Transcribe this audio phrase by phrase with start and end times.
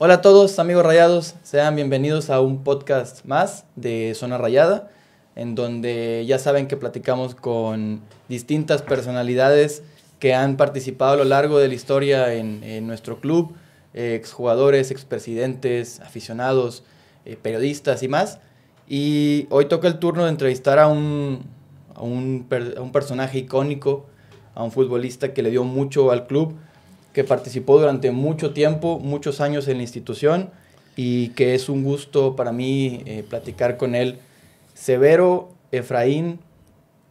[0.00, 1.34] Hola a todos, amigos rayados.
[1.42, 4.92] Sean bienvenidos a un podcast más de Zona Rayada,
[5.34, 9.82] en donde ya saben que platicamos con distintas personalidades
[10.20, 13.56] que han participado a lo largo de la historia en, nuestro club,
[13.92, 16.84] exjugadores, expresidentes, aficionados,
[17.24, 18.38] eh, periodistas y más.
[18.86, 21.42] Y hoy toca el turno de entrevistar a un,
[21.96, 22.46] a un
[22.92, 24.06] personaje icónico,
[24.54, 26.54] a un futbolista que le dio mucho al club
[27.18, 30.50] que participó durante mucho tiempo, muchos años en la institución
[30.94, 34.20] y que es un gusto para mí eh, platicar con él.
[34.72, 36.38] Severo Efraín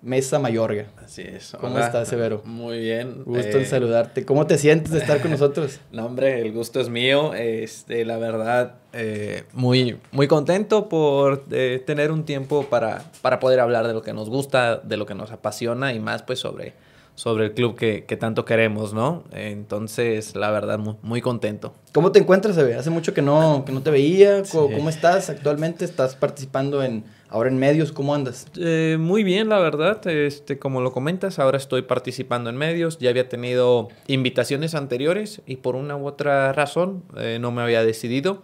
[0.01, 0.85] Mesa Mayorga.
[1.03, 1.51] Así es.
[1.59, 2.41] ¿Cómo estás, Severo?
[2.45, 3.25] Muy bien.
[3.25, 4.23] Gusto en eh, saludarte.
[4.23, 5.81] ¿Cómo te sientes de estar con nosotros?
[5.91, 7.33] no, hombre, el gusto es mío.
[7.33, 13.85] Este, la verdad, eh, muy, muy contento por tener un tiempo para, para poder hablar
[13.85, 16.86] de lo que nos gusta, de lo que nos apasiona y más pues sobre
[17.17, 19.23] sobre el club que, tanto queremos, ¿no?
[19.31, 21.73] Entonces, la verdad, muy, contento.
[21.91, 22.75] ¿Cómo te encuentras, Eve?
[22.75, 24.43] Hace mucho que no, que no te veía.
[24.51, 25.83] ¿Cómo, estás actualmente?
[25.83, 27.91] ¿Estás participando en ahora en medios?
[27.91, 28.45] ¿Cómo andas?
[28.55, 30.05] Eh, muy bien, la verdad.
[30.05, 32.99] Este, como lo comentas, ahora estoy participando en medios.
[32.99, 37.83] Ya había tenido invitaciones anteriores y por una u otra razón eh, no me había
[37.83, 38.43] decidido.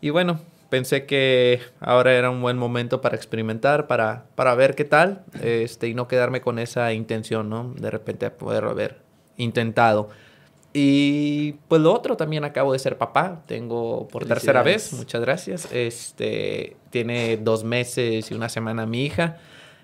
[0.00, 0.40] Y bueno,
[0.70, 5.88] pensé que ahora era un buen momento para experimentar, para, para ver qué tal, este,
[5.88, 7.74] y no quedarme con esa intención, ¿no?
[7.76, 8.98] De repente poder haber
[9.36, 10.08] intentado.
[10.72, 15.68] Y pues lo otro, también acabo de ser papá, tengo por tercera vez, muchas gracias.
[15.72, 19.38] Este, tiene dos meses y una semana mi hija.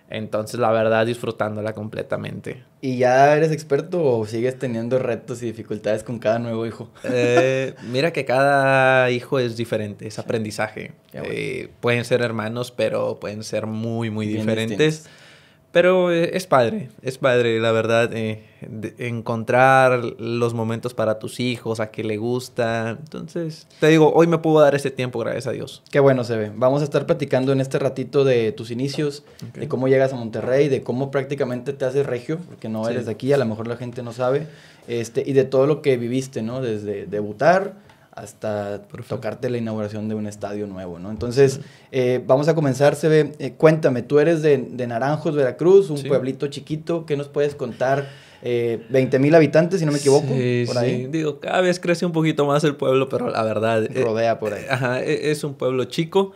[0.08, 2.62] Entonces, la verdad, disfrutándola completamente.
[2.80, 6.90] ¿Y ya eres experto o sigues teniendo retos y dificultades con cada nuevo hijo?
[7.02, 10.92] Eh, mira que cada hijo es diferente, es aprendizaje.
[11.12, 15.08] Eh, pueden ser hermanos, pero pueden ser muy, muy diferentes.
[15.76, 18.42] Pero eh, es padre, es padre, la verdad, eh,
[18.96, 22.96] encontrar los momentos para tus hijos, a que le gusta.
[22.98, 25.82] Entonces, te digo, hoy me puedo dar ese tiempo, gracias a Dios.
[25.90, 26.50] Qué bueno se ve.
[26.56, 30.70] Vamos a estar platicando en este ratito de tus inicios, de cómo llegas a Monterrey,
[30.70, 33.76] de cómo prácticamente te haces regio, porque no eres de aquí, a lo mejor la
[33.76, 34.46] gente no sabe,
[34.88, 36.62] este, y de todo lo que viviste, ¿no?
[36.62, 37.74] Desde debutar
[38.16, 41.10] hasta tocarte la inauguración de un estadio nuevo, ¿no?
[41.10, 41.60] Entonces,
[41.92, 46.46] eh, vamos a comenzar, se ve, eh, cuéntame, tú eres de, Naranjos, Veracruz, un pueblito
[46.46, 48.08] chiquito, ¿qué nos puedes contar?
[48.40, 50.28] Eh, 20 mil habitantes, si no me equivoco,
[50.66, 51.08] por ahí.
[51.10, 53.84] Digo, cada vez crece un poquito más el pueblo, pero la verdad...
[53.84, 54.64] Eh, Rodea por ahí.
[54.68, 56.32] Ajá, e, es un pueblo chico,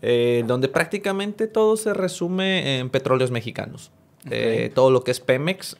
[0.00, 3.90] donde prácticamente todo se resume en petróleos mexicanos.
[4.74, 5.76] todo lo que es Pemex,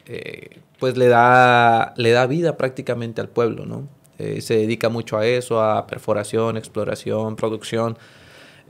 [0.77, 3.98] pues le da, le da vida prácticamente al pueblo, ¿no?
[4.19, 7.97] Eh, se dedica mucho a eso, a perforación, exploración, producción.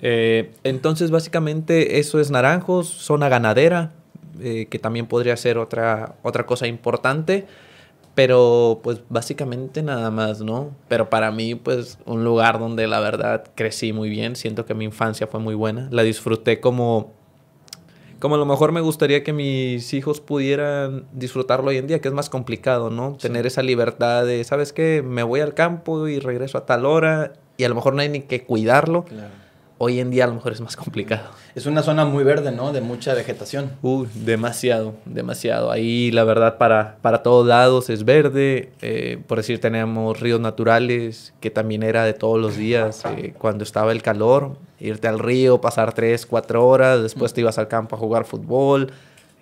[0.01, 3.91] Eh, entonces, básicamente, eso es Naranjos, zona ganadera,
[4.39, 7.47] eh, que también podría ser otra, otra cosa importante,
[8.15, 10.75] pero pues básicamente nada más, ¿no?
[10.87, 14.85] Pero para mí, pues un lugar donde la verdad crecí muy bien, siento que mi
[14.85, 17.13] infancia fue muy buena, la disfruté como
[18.19, 22.07] como a lo mejor me gustaría que mis hijos pudieran disfrutarlo hoy en día, que
[22.07, 23.17] es más complicado, ¿no?
[23.19, 25.03] Tener esa libertad de, ¿sabes qué?
[25.05, 28.09] Me voy al campo y regreso a tal hora y a lo mejor no hay
[28.09, 29.05] ni que cuidarlo.
[29.81, 31.29] Hoy en día a lo mejor es más complicado.
[31.55, 32.73] Es una zona muy verde, ¿no?
[32.73, 33.71] De mucha vegetación.
[33.81, 35.71] Uy, demasiado, demasiado.
[35.71, 38.73] Ahí la verdad para, para todos lados es verde.
[38.81, 43.05] Eh, por decir, tenemos ríos naturales, que también era de todos los días.
[43.17, 47.57] Eh, cuando estaba el calor, irte al río, pasar tres, cuatro horas, después te ibas
[47.57, 48.91] al campo a jugar fútbol,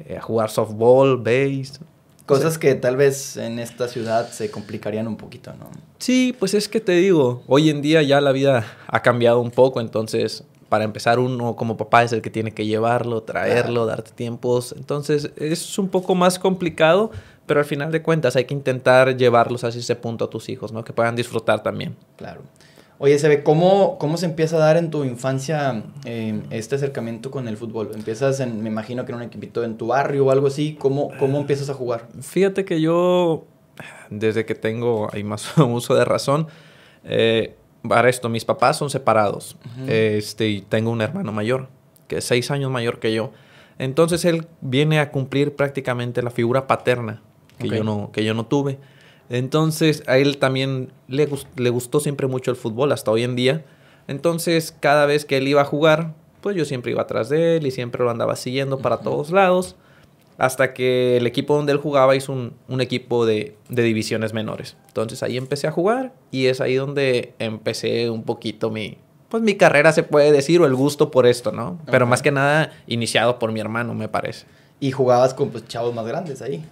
[0.05, 1.79] eh, a jugar softball, base.
[2.25, 5.69] Cosas que tal vez en esta ciudad se complicarían un poquito, ¿no?
[5.97, 9.51] Sí, pues es que te digo, hoy en día ya la vida ha cambiado un
[9.51, 14.11] poco, entonces para empezar uno como papá es el que tiene que llevarlo, traerlo, darte
[14.11, 17.11] tiempos, entonces es un poco más complicado,
[17.45, 20.73] pero al final de cuentas hay que intentar llevarlos hacia ese punto a tus hijos,
[20.73, 20.83] ¿no?
[20.83, 21.95] Que puedan disfrutar también.
[22.17, 22.41] Claro.
[22.99, 27.29] Oye, se ve cómo, cómo se empieza a dar en tu infancia eh, este acercamiento
[27.29, 27.91] con el fútbol.
[27.93, 30.75] Empiezas, en, me imagino que en un equipito en tu barrio o algo así.
[30.79, 32.07] ¿Cómo, cómo empiezas a jugar?
[32.21, 33.45] Fíjate que yo,
[34.09, 36.47] desde que tengo ahí más uso de razón,
[37.03, 37.55] eh,
[37.87, 39.57] para esto, mis papás son separados.
[39.87, 41.69] este, y tengo un hermano mayor,
[42.07, 43.31] que es seis años mayor que yo.
[43.77, 47.21] Entonces él viene a cumplir prácticamente la figura paterna
[47.59, 48.79] que, yo, no, que yo no tuve.
[49.29, 53.65] Entonces a él también le, le gustó siempre mucho el fútbol hasta hoy en día.
[54.07, 57.67] Entonces cada vez que él iba a jugar, pues yo siempre iba atrás de él
[57.67, 59.75] y siempre lo andaba siguiendo para todos lados.
[60.37, 64.77] Hasta que el equipo donde él jugaba hizo un, un equipo de, de, divisiones menores.
[64.87, 69.55] Entonces ahí empecé a jugar y es ahí donde empecé un poquito mi, pues mi
[69.55, 71.79] carrera se puede decir o el gusto por esto, ¿no?
[71.89, 74.45] Pero más que nada iniciado por mi hermano, me parece.
[74.79, 76.63] ¿Y jugabas con pues, chavos más grandes ahí?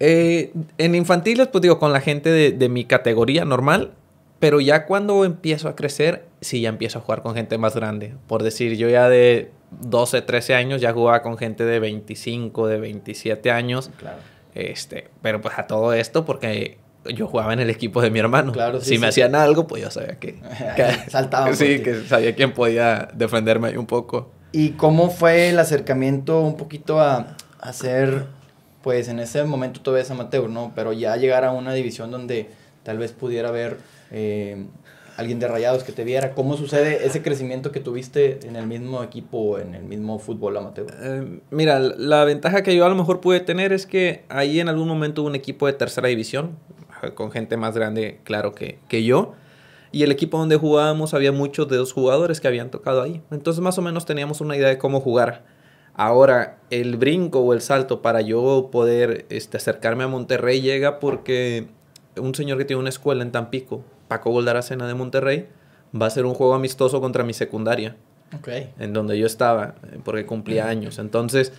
[0.00, 3.92] Eh, en infantiles, pues digo, con la gente de, mi categoría normal,
[4.38, 8.14] Pero ya cuando empiezo a crecer, sí, ya empiezo a jugar con gente más grande.
[8.28, 9.50] Por decir, yo ya de
[9.80, 13.90] 12, 13 años ya jugaba con gente de 25, de 27 años.
[13.98, 14.18] Claro.
[14.54, 18.52] Este, pero pues a todo esto porque yo jugaba en el equipo de mi hermano.
[18.52, 19.22] Claro, sí, si me sí.
[19.22, 20.34] hacían algo, pues yo sabía que...
[20.76, 24.30] que Saltaban por Sí, que sabía quién podía defenderme ahí un poco.
[24.52, 28.26] ¿Y cómo fue el acercamiento un poquito a, a ser,
[28.82, 30.72] pues en ese momento todavía es amateur, ¿no?
[30.74, 32.48] Pero ya llegar a una división donde
[32.82, 33.78] tal vez pudiera haber
[34.10, 34.66] eh,
[35.16, 36.32] alguien de rayados que te viera.
[36.32, 40.86] ¿Cómo sucede ese crecimiento que tuviste en el mismo equipo en el mismo fútbol amateur?
[41.00, 44.68] Eh, mira, la ventaja que yo a lo mejor pude tener es que ahí en
[44.68, 46.56] algún momento hubo un equipo de tercera división,
[47.02, 49.34] eh, con gente más grande, claro, que, que yo.
[49.90, 53.20] Y el equipo donde jugábamos había muchos de dos jugadores que habían tocado ahí.
[53.32, 55.57] Entonces más o menos teníamos una idea de cómo jugar.
[55.98, 61.66] Ahora, el brinco o el salto para yo poder este, acercarme a Monterrey llega porque
[62.16, 65.48] un señor que tiene una escuela en Tampico, Paco Goldaracena de Monterrey,
[65.92, 67.96] va a hacer un juego amistoso contra mi secundaria
[68.36, 68.48] Ok.
[68.78, 71.00] en donde yo estaba, eh, porque cumplía años.
[71.00, 71.52] Entonces,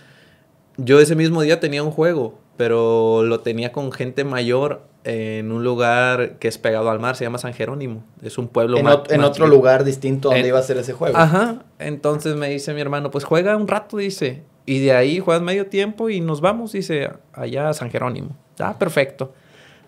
[0.84, 5.64] yo ese mismo día tenía un juego, pero lo tenía con gente mayor en un
[5.64, 8.04] lugar que es pegado al mar, se llama San Jerónimo.
[8.22, 11.16] Es un pueblo En, ot- otro lugar distinto donde En- iba a ser ese juego.
[11.16, 11.62] Ajá.
[11.78, 14.42] Entonces me dice mi hermano, pues juega un rato, dice.
[14.66, 18.36] Y de ahí juegas medio tiempo y nos vamos, dice, allá a San Jerónimo.
[18.58, 19.32] Ah, perfecto.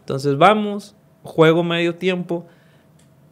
[0.00, 2.46] Entonces vamos, juego medio tiempo.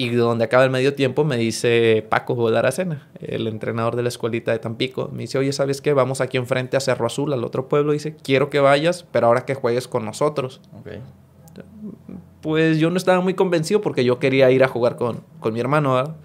[0.01, 4.51] Y donde acaba el medio tiempo me dice Paco Golaracena, el entrenador de la escuelita
[4.51, 5.11] de Tampico.
[5.13, 5.93] Me dice, oye, ¿sabes qué?
[5.93, 7.93] Vamos aquí enfrente a Cerro Azul, al otro pueblo.
[7.93, 10.63] Dice, quiero que vayas, pero ahora que juegues con nosotros.
[12.41, 15.61] Pues yo no estaba muy convencido porque yo quería ir a jugar con, con mi
[15.61, 15.97] hermano.
[15.97, 16.17] ¿verdad?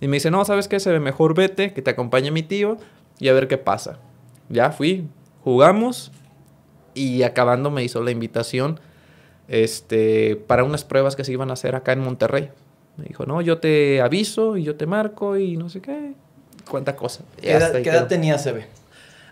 [0.00, 0.80] Y me dice, no, ¿sabes qué?
[0.80, 2.78] Se ve mejor vete, que te acompañe mi tío
[3.20, 4.00] y a ver qué pasa.
[4.48, 5.06] Ya fui,
[5.44, 6.10] jugamos
[6.94, 8.80] y acabando me hizo la invitación
[9.46, 12.50] este, para unas pruebas que se iban a hacer acá en Monterrey.
[13.00, 16.12] Me dijo, no, yo te aviso y yo te marco y no sé qué.
[16.70, 17.24] Cuánta cosa.
[17.38, 18.62] Y ¿Qué edad, qué edad tenía CB?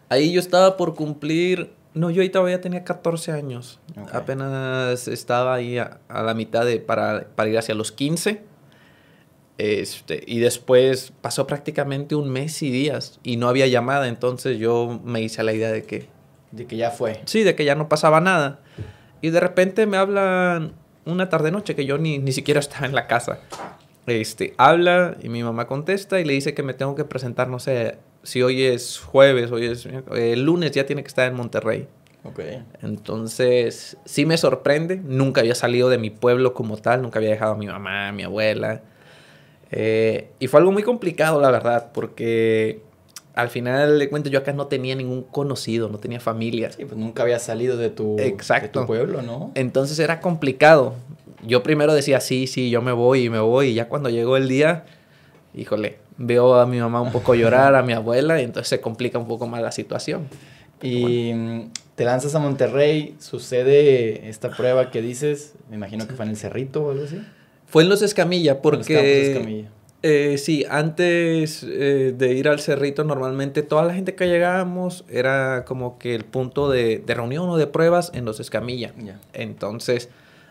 [0.08, 1.70] Ahí yo estaba por cumplir.
[1.94, 3.78] No, yo ahí todavía tenía 14 años.
[4.00, 4.14] Ok.
[4.14, 8.42] Apenas estaba ahí a, a la mitad de para, para ir hacia los 15.
[9.58, 14.08] Este, y después pasó prácticamente un mes y días y no había llamada.
[14.08, 16.08] Entonces yo me hice a la idea de que,
[16.52, 17.20] De que ya fue.
[17.26, 18.60] sí, de que ya no pasaba nada.
[19.20, 20.72] Y de repente me hablan
[21.04, 23.40] una tarde-noche que yo ni, ni siquiera estaba en la casa.
[24.08, 27.58] Este, habla y mi mamá contesta y le dice que me tengo que presentar, no
[27.58, 31.86] sé, si hoy es jueves, hoy es el lunes ya tiene que estar en Monterrey.
[32.24, 32.40] Ok.
[32.82, 34.96] Entonces, sí me sorprende.
[34.96, 38.12] Nunca había salido de mi pueblo como tal, nunca había dejado a mi mamá, a
[38.12, 38.82] mi abuela.
[39.70, 42.82] Eh, y fue algo muy complicado, la verdad, porque
[43.34, 46.72] al final de cuentas yo acá no tenía ningún conocido, no tenía familia.
[46.72, 48.80] Sí, pues nunca había salido de tu, de Exacto.
[48.80, 49.52] tu pueblo, ¿no?
[49.54, 50.94] Entonces era complicado.
[51.46, 53.68] Yo primero decía, sí, sí, yo me voy y me voy.
[53.68, 54.84] Y ya cuando llegó el día,
[55.54, 59.18] híjole, veo a mi mamá un poco llorar, a mi abuela, y entonces se complica
[59.18, 60.28] un poco más la situación.
[60.82, 66.24] Y mm, te lanzas a Monterrey, sucede esta prueba que dices, me imagino que fue
[66.24, 67.20] en el Cerrito o algo así.
[67.66, 69.32] Fue en Los Escamilla, En los porque...
[69.32, 69.68] Escamilla.
[70.04, 75.64] Eh, sí, antes eh, de ir al cerrito, normalmente toda la gente que llegábamos era
[75.64, 78.92] como que el punto de, de reunión o de pruebas en los Escamilla.
[79.32, 80.08] Entonces,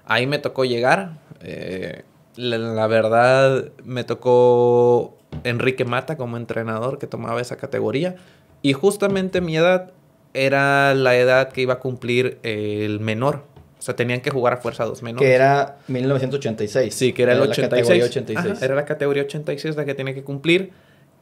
[0.07, 1.19] ahí me tocó llegar.
[1.42, 2.04] eh,
[2.36, 8.15] la, la verdad, me tocó Enrique Mata como entrenador que tomaba esa categoría.
[8.62, 9.91] Y justamente mi edad
[10.34, 13.43] era la edad que iba a cumplir el menor.
[13.79, 15.27] O sea, tenían que jugar a fuerza dos menores.
[15.27, 16.93] Que era 1986.
[16.93, 17.70] Sí, que era el la 86.
[17.88, 18.51] categoría 86.
[18.58, 20.72] Ajá, era la categoría 86 la que tiene que cumplir.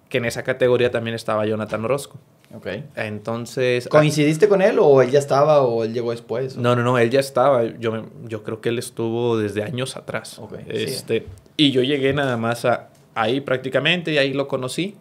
[0.09, 2.17] Que en esa categoría también estaba Jonathan Orozco.
[2.53, 2.67] Ok.
[2.95, 3.87] Entonces.
[3.87, 6.55] ¿Coincidiste con él o él ya estaba o él llegó después?
[6.57, 7.63] ah, no, no, no, él ya estaba.
[7.79, 10.37] Yo, me- yo creo que él estuvo desde años atrás.
[10.39, 10.69] Ok, sí.
[10.71, 11.25] este,
[11.57, 14.95] Y yo llegué nada más a, ahí prácticamente y ahí lo conocí.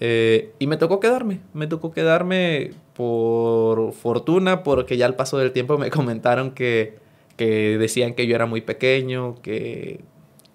[0.00, 1.40] Eh, y me tocó quedarme.
[1.52, 6.96] Me tocó quedarme por fortuna porque ya al paso del tiempo me comentaron que,
[7.36, 10.00] que decían que yo era muy pequeño, que,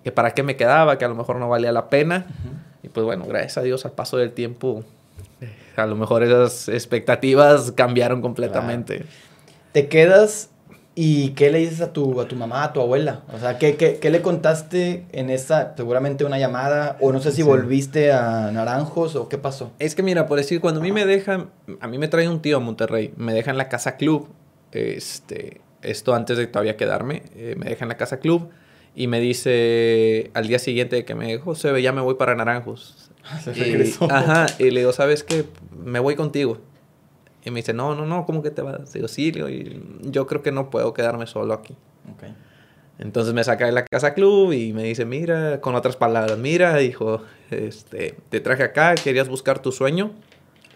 [0.03, 2.25] que para qué me quedaba, que a lo mejor no valía la pena.
[2.27, 2.55] Ujú.
[2.83, 4.83] Y pues bueno, gracias a Dios al paso del tiempo,
[5.81, 9.05] a lo mejor esas expectativas cambiaron completamente.
[9.71, 10.49] Te quedas
[10.95, 13.21] y ¿qué le dices a tu, a tu mamá, a tu abuela?
[13.31, 16.97] O sea, ¿qué, qué, qué le contaste en esa, seguramente una llamada?
[16.99, 17.43] O no sé si Sí.
[17.43, 19.71] volviste a Naranjos o qué pasó.
[19.77, 22.41] Es que mira, por decir, cuando a mí me dejan, a mí me trae un
[22.41, 24.27] tío a Monterrey, me deja en la casa club,
[24.71, 28.49] este, esto antes de todavía quedarme, eh, me deja en la casa club
[28.95, 32.15] y me dice al día siguiente de que me dejó, se ve, ya me voy
[32.15, 33.06] para Naranjos.
[33.43, 34.07] Se Y- regresó.
[34.11, 35.45] ajá, y le digo, ¿sabes qué?
[35.83, 36.57] Me voy contigo.
[37.45, 38.91] Y me dice, no, no, no, ¿cómo que te vas?
[38.91, 39.47] Digo, sí, digo,
[40.01, 41.75] yo creo que no puedo quedarme solo aquí.
[42.13, 42.23] Ok.
[42.99, 46.81] Entonces me saca de la casa club y me dice, mira, con otras palabras, mira,
[46.81, 50.11] hijo, este, te traje acá, querías buscar tu sueño.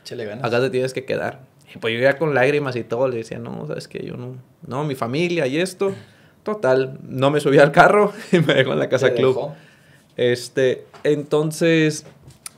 [0.01, 0.45] Échale ganas.
[0.45, 1.41] Acá te tienes que quedar.
[1.73, 4.35] Y pues yo ya con lágrimas y todo le decía, no, sabes que yo no,
[4.67, 5.93] no, mi familia y esto.
[6.43, 9.35] Total, no me subí al carro y me dejó en la casa club.
[9.35, 9.55] dejó.
[10.15, 12.05] Este, entonces,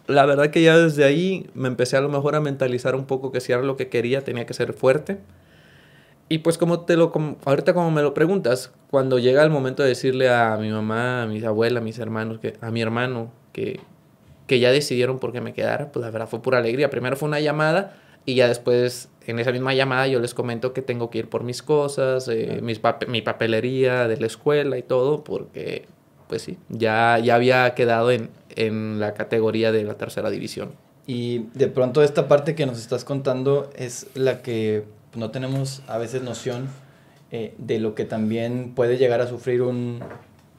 [0.08, 3.32] la verdad que ya desde ahí me empecé a lo mejor a mentalizar un poco
[3.32, 5.20] que si era lo que quería tenía que ser fuerte.
[6.30, 9.84] Y pues como te lo, como- ahorita como me lo preguntas, cuando llega el momento
[9.84, 13.32] de decirle a mi mamá, a mis abuelas, a mis hermanos, que, a mi hermano,
[13.52, 13.80] que,
[14.48, 16.90] que ya decidieron por qué me quedara, pues la verdad fue pura alegría.
[16.90, 20.82] Primero fue una llamada y ya después en esa misma llamada yo les comento que
[20.82, 24.84] tengo que ir por mis cosas, eh, mis pape- mi papelería de la escuela y
[24.84, 25.86] todo, porque
[26.30, 30.72] pues sí, ya, ya había quedado en, en la categoría de la tercera división.
[31.06, 35.98] Y de pronto esta parte que nos estás contando es la que no tenemos a
[35.98, 36.70] veces noción
[37.32, 40.00] eh, de lo que también puede llegar a sufrir un,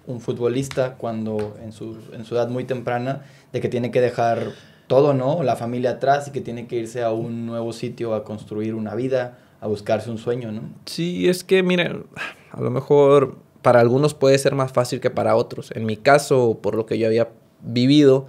[0.07, 3.23] un futbolista cuando en su, en su edad muy temprana,
[3.53, 4.53] de que tiene que dejar
[4.87, 5.43] todo, ¿no?
[5.43, 8.95] La familia atrás y que tiene que irse a un nuevo sitio a construir una
[8.95, 10.63] vida, a buscarse un sueño, ¿no?
[10.85, 11.97] Sí, es que, mira,
[12.51, 15.71] a lo mejor para algunos puede ser más fácil que para otros.
[15.75, 17.31] En mi caso, por lo que yo había
[17.65, 18.29] vivido,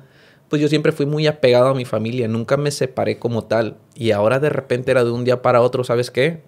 [0.49, 3.77] pues yo siempre fui muy apegado a mi familia, nunca me separé como tal.
[3.95, 6.41] Y ahora de repente era de un día para otro, ¿sabes qué?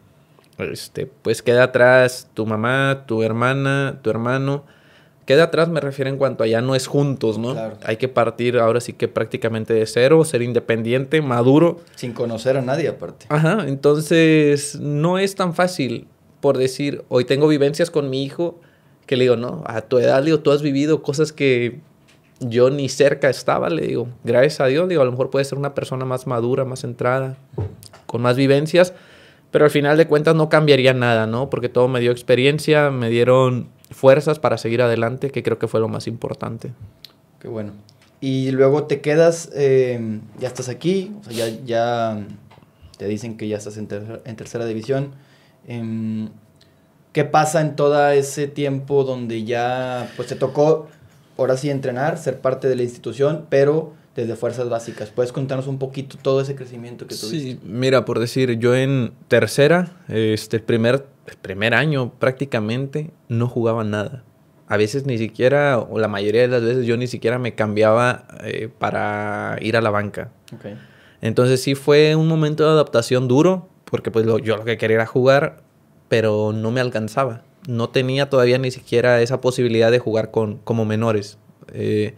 [0.58, 4.66] Este, pues queda atrás tu mamá, tu hermana, tu hermano.
[5.26, 7.52] Queda atrás me refiero en cuanto a ya no es juntos, ¿no?
[7.52, 7.78] Claro.
[7.84, 11.82] Hay que partir ahora sí que prácticamente de cero, ser independiente, maduro.
[11.96, 13.26] Sin conocer a nadie aparte.
[13.30, 16.08] Ajá, entonces no es tan fácil
[16.40, 18.60] por decir, hoy tengo vivencias con mi hijo,
[19.06, 21.80] que le digo, no, a tu edad, digo, tú has vivido cosas que
[22.40, 25.58] yo ni cerca estaba, le digo, gracias a Dios, digo, a lo mejor puede ser
[25.58, 27.38] una persona más madura, más centrada,
[28.06, 28.94] con más vivencias,
[29.52, 31.50] pero al final de cuentas no cambiaría nada, ¿no?
[31.50, 35.80] Porque todo me dio experiencia, me dieron fuerzas para seguir adelante, que creo que fue
[35.80, 36.72] lo más importante.
[37.40, 37.72] Qué bueno.
[38.20, 42.20] Y luego te quedas, eh, ya estás aquí, ya, ya
[42.98, 45.12] te dicen que ya estás en, ter- en tercera división.
[45.68, 46.30] Em,
[47.14, 50.88] ¿Qué pasa en todo ese tiempo donde ya, pues te tocó,
[51.38, 55.10] ahora sí, entrenar, ser parte de la institución, pero desde fuerzas básicas?
[55.12, 57.52] ¿Puedes contarnos un poquito todo ese crecimiento que tuviste?
[57.52, 63.48] Sí, mira, por decir, yo en tercera, este, el primer, el primer año prácticamente no
[63.48, 64.24] jugaba nada.
[64.70, 68.28] A veces ni siquiera, o la mayoría de las veces yo ni siquiera me cambiaba
[68.44, 70.32] eh, para ir a la banca.
[70.54, 70.66] Ok.
[71.22, 74.96] Entonces sí fue un momento de adaptación duro, porque pues lo- yo lo que quería
[74.96, 75.62] era jugar,
[76.10, 77.44] pero no me alcanzaba.
[77.68, 81.38] No tenía todavía ni siquiera esa posibilidad de jugar con, como menores.
[81.74, 82.16] Eh,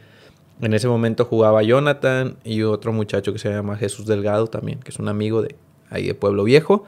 [0.61, 4.91] en ese momento jugaba Jonathan y otro muchacho que se llama Jesús Delgado también, que
[4.91, 5.55] es un amigo de
[5.89, 6.85] ahí de Pueblo Viejo.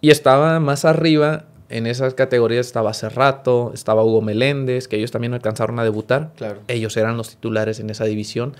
[0.00, 5.34] Y estaba más arriba, en esas categorías estaba Cerrato, estaba Hugo Meléndez, que ellos también
[5.34, 6.32] alcanzaron a debutar.
[6.36, 6.60] Claro.
[6.68, 8.54] Ellos eran los titulares en esa división.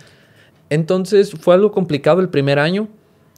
[0.70, 2.88] Entonces fue algo complicado el primer año.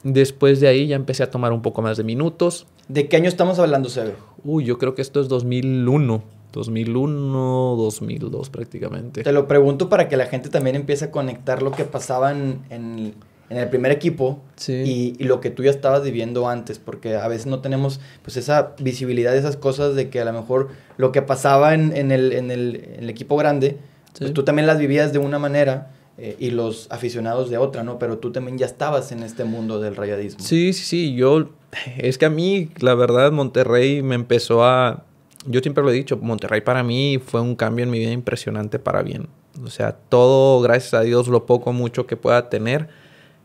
[0.03, 2.67] Después de ahí ya empecé a tomar un poco más de minutos.
[2.87, 4.13] ¿De qué año estamos hablando, Sebe?
[4.43, 6.23] Uy, yo creo que esto es 2001.
[6.51, 9.23] 2001, 2002 prácticamente.
[9.23, 12.59] Te lo pregunto para que la gente también empiece a conectar lo que pasaba en,
[12.69, 13.13] en-
[13.51, 14.73] en el primer equipo Sí.
[14.85, 18.37] y, y lo que tú ya estabas viviendo antes, porque a veces no tenemos pues
[18.37, 22.11] esa visibilidad de esas cosas de que a lo mejor lo que pasaba en, en
[22.11, 23.77] el, equipo grande,
[24.19, 25.91] pues tú también las vivías de una manera
[26.21, 27.97] eh, y los aficionados de otra, ¿no?
[27.97, 30.43] Pero tú también ya estabas en este mundo del rayadismo.
[30.43, 31.15] Sí, sí, sí.
[31.15, 31.49] Yo,
[31.97, 35.05] es que a mí, la verdad, Monterrey me empezó a...
[35.45, 38.79] Yo siempre lo he dicho, Monterrey para mí fue un cambio en mi vida impresionante
[38.79, 39.29] para bien.
[39.63, 42.89] O sea, todo, gracias a Dios, lo poco, mucho que pueda tener,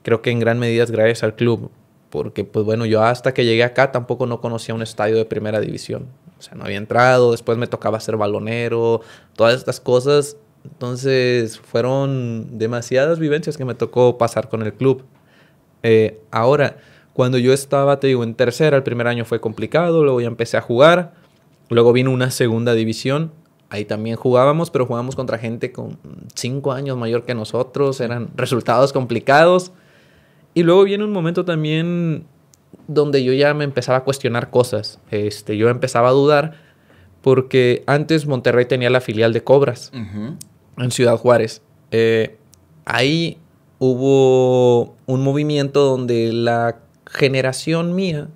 [0.02, 1.71] creo que en gran medida es gracias al club.
[2.11, 5.61] Porque, pues bueno, yo hasta que llegué acá tampoco no conocía un estadio de primera
[5.61, 6.09] división.
[6.38, 9.00] O sea, no había entrado, después me tocaba ser balonero,
[9.37, 10.37] todas estas cosas.
[10.64, 15.04] Entonces, fueron demasiadas vivencias que me tocó pasar con el club.
[15.83, 16.78] Eh, ahora,
[17.12, 20.56] cuando yo estaba, te digo, en tercera, el primer año fue complicado, luego ya empecé
[20.56, 21.12] a jugar,
[21.68, 23.30] luego vino una segunda división,
[23.68, 25.99] ahí también jugábamos, pero jugábamos contra gente con
[26.35, 29.73] cinco años mayor que nosotros, eran resultados complicados.
[30.54, 32.26] Y luego viene un momento también
[32.88, 36.54] donde yo ya me empezaba a cuestionar cosas, este, yo empezaba a dudar,
[37.23, 40.37] porque antes Monterrey tenía la filial de Cobras Ujú.
[40.78, 41.62] En Ciudad Juárez.
[41.90, 42.37] Eh,
[42.85, 43.38] ahí
[43.78, 48.28] hubo un movimiento donde la generación mía,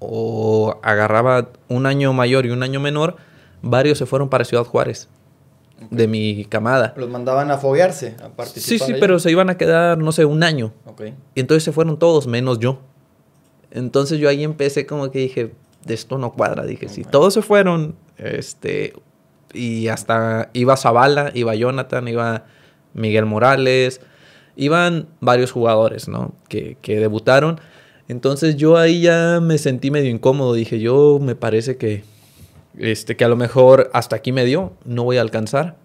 [0.00, 3.16] o agarraba un año mayor y un año menor,
[3.62, 5.08] varios se fueron para Ciudad Juárez,
[5.90, 6.94] de mi camada.
[6.96, 8.86] Los mandaban a foguearse, a Sí, participar.
[8.86, 9.00] sí, allá.
[9.00, 10.72] pero se iban a quedar, no sé, un año.
[10.86, 11.02] Ok.
[11.34, 12.80] Y entonces se fueron todos, menos yo.
[13.70, 15.52] Entonces yo ahí empecé como que dije,
[15.84, 16.64] de esto no cuadra.
[16.64, 18.94] Dije, si todos se fueron, este,
[19.52, 22.44] y hasta iba Zavala, iba Jonathan, iba
[22.94, 24.00] Miguel Morales,
[24.56, 26.34] iban varios jugadores, ¿no?
[26.48, 27.60] Que, que debutaron.
[28.08, 30.54] Entonces yo ahí ya me sentí medio incómodo.
[30.54, 32.04] Dije, yo me parece que,
[32.76, 35.76] este, que a lo mejor hasta aquí me dio, no voy a alcanzar.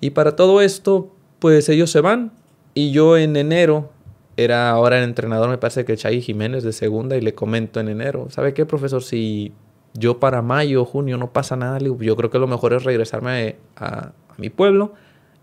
[0.00, 2.32] Y para todo esto, pues ellos se van.
[2.74, 3.90] Y yo en enero,
[4.36, 7.88] era ahora el entrenador, me parece que Chay Jiménez de segunda, y le comento en
[7.88, 9.02] enero, ¿sabe qué, profesor?
[9.02, 9.52] Si
[9.98, 14.12] yo para mayo, junio no pasa nada, yo creo que lo mejor es regresarme a,
[14.38, 14.92] mi pueblo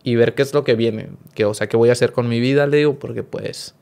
[0.03, 2.29] y ver qué es lo que viene, que, o sea, qué voy a hacer con
[2.29, 3.73] mi vida, le digo, porque pues,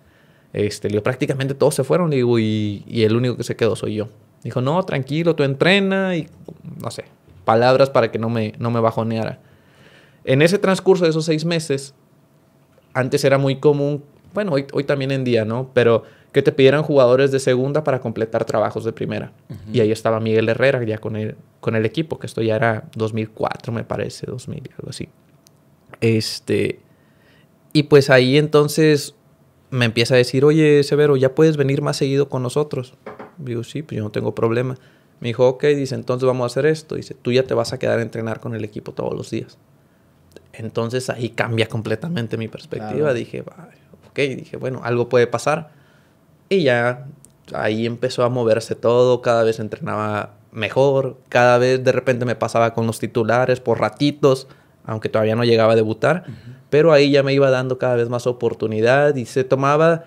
[0.54, 3.76] este, le digo, prácticamente todos se fueron, digo, y, y el único que se quedó
[3.76, 4.08] soy yo.
[4.44, 6.30] Dijo, no, tranquilo, tú entrena y,
[6.82, 7.06] no sé,
[7.44, 9.40] palabras para que no me, no me bajoneara.
[10.24, 11.94] En ese transcurso de esos seis meses,
[12.94, 15.72] antes era muy común, bueno, hoy, hoy también en día, ¿no?
[15.74, 19.34] Pero que te pidieran jugadores de segunda para completar trabajos de primera.
[19.74, 22.90] Y ahí estaba Miguel Herrera ya con el, con el equipo, que esto ya era
[22.96, 25.10] 2004, me parece, 2000, algo así.
[26.00, 26.80] Este,
[27.74, 29.16] y pues ahí entonces
[29.72, 32.94] me empieza a decir, oye, Severo, ya puedes venir más seguido con nosotros.
[33.38, 34.78] Digo, sí, pues yo no tengo problema.
[35.20, 36.96] Me dijo, ok, dice, entonces vamos a hacer esto.
[36.96, 39.58] Dice, tú ya te vas a quedar a entrenar con el equipo todos los días.
[40.54, 43.14] Entonces ahí cambia completamente mi perspectiva.
[43.14, 45.81] Dije, ok, dije, bueno, algo puede pasar.
[46.52, 47.06] Y ya
[47.54, 52.74] ahí empezó a moverse todo, cada vez entrenaba mejor, cada vez de repente me pasaba
[52.74, 54.50] con los titulares por ratitos,
[54.84, 56.26] aunque todavía no llegaba a debutar,
[56.70, 60.04] pero ahí ya me iba dando cada vez más oportunidad y se tomaba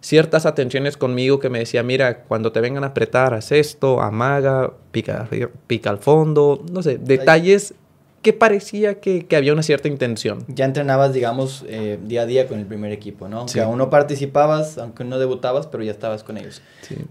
[0.00, 4.74] ciertas atenciones conmigo que me decía, mira, cuando te vengan a apretar, haz esto, amaga,
[4.92, 5.28] pica,
[5.66, 7.74] pica al fondo, no sé, detalles
[8.22, 10.44] que parecía que, había una cierta intención.
[10.48, 13.46] Ya entrenabas, digamos, eh, día a día con el primer equipo, ¿no?
[13.46, 16.60] Que aún no participabas, aunque no debutabas, pero ya estabas con ellos.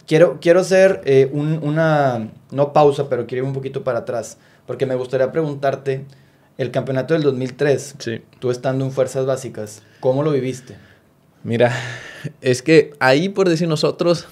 [0.06, 4.86] Quiero, quiero hacer eh, una, no pausa, pero quiero ir un poquito para atrás, porque
[4.86, 6.06] me gustaría preguntarte,
[6.58, 7.96] el campeonato del 2003,
[8.40, 10.76] tú estando en Fuerzas Básicas, ¿cómo lo viviste?
[11.44, 11.72] Mira,
[12.42, 14.28] es que ahí, por decir nosotros,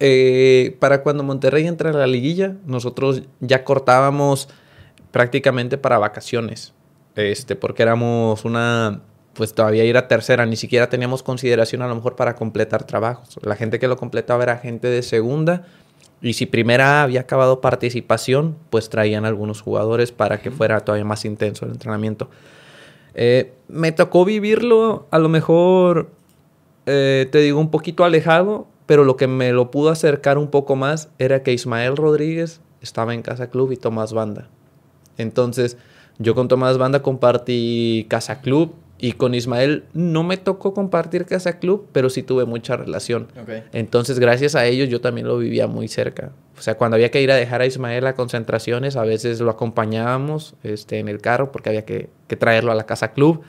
[0.00, 4.48] eh, para cuando Monterrey entra a la liguilla, nosotros ya cortábamos
[5.10, 6.74] prácticamente para vacaciones.
[7.14, 9.00] Este, porque éramos una,
[9.34, 13.38] pues todavía era tercera, ni siquiera teníamos consideración a lo mejor para completar trabajos.
[13.42, 15.66] La gente que lo completaba era gente de segunda.
[16.20, 21.24] Y si primera había acabado participación, pues traían algunos jugadores para que fuera todavía más
[21.24, 22.28] intenso el entrenamiento.
[23.14, 26.10] Eh, me tocó vivirlo, a lo mejor,
[26.86, 30.74] eh, te digo, un poquito alejado, pero lo que me lo pudo acercar un poco
[30.74, 34.48] más era que Ismael Rodríguez estaba en Casa Club y Tomás Banda.
[35.18, 35.76] Entonces,
[36.18, 41.58] yo con Tomás Banda compartí Casa Club y con Ismael no me tocó compartir Casa
[41.60, 43.28] Club, pero sí tuve mucha relación.
[43.72, 46.32] Entonces, gracias a ellos, yo también lo vivía muy cerca.
[46.58, 49.50] O sea, cuando había que ir a dejar a Ismael a concentraciones, a veces lo
[49.50, 53.42] acompañábamos este, en el carro porque había que, traerlo a la Casa Club.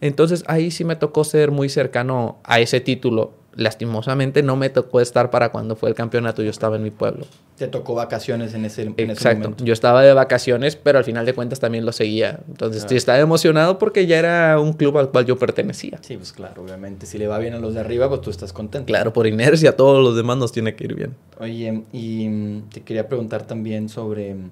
[0.00, 5.00] Entonces, ahí sí me tocó ser muy cercano a ese título lastimosamente no me tocó
[5.00, 7.26] estar para cuando fue el campeonato, yo estaba en mi pueblo.
[7.56, 9.54] Te tocó vacaciones en ese, en Exacto.
[9.64, 12.40] yo estaba de vacaciones, pero al final de cuentas también lo seguía.
[12.48, 15.98] Entonces sí estaba emocionado porque ya era un club al cual yo pertenecía.
[16.02, 17.06] Sí, pues claro, obviamente.
[17.06, 18.86] Si le va bien a los de arriba, pues tú estás contento.
[18.86, 21.14] Claro, por inercia, todos los demás nos tiene que ir bien.
[21.40, 24.50] Oye, y mm, te quería preguntar también sobre mm,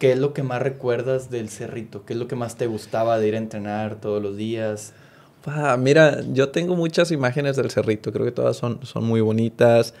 [0.00, 3.20] qué es lo que más recuerdas del Cerrito, qué es lo que más te gustaba
[3.20, 4.92] de ir a entrenar todos los días
[5.78, 9.94] mira, yo tengo muchas imágenes del cerrito, creo que todas son, son muy bonitas.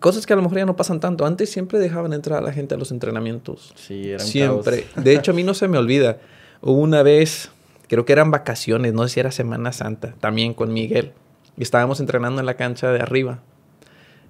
[0.00, 1.24] Cosas que a lo mejor ya no pasan tanto.
[1.24, 3.72] Antes siempre dejaban entrar a la gente a los entrenamientos.
[3.76, 4.86] Sí, eran Siempre.
[4.96, 6.18] De hecho, a mí no se me olvida.
[6.60, 7.50] Hubo una vez,
[7.88, 11.12] creo que eran vacaciones, no sé si era Semana Santa, también con Miguel.
[11.56, 13.40] Y estábamos entrenando en la cancha de arriba.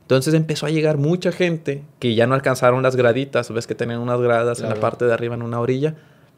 [0.03, 3.51] Entonces empezó a llegar mucha gente que ya no alcanzaron las graditas.
[3.51, 5.95] Ves que tenían unas gradas en la parte de arriba, en una orilla.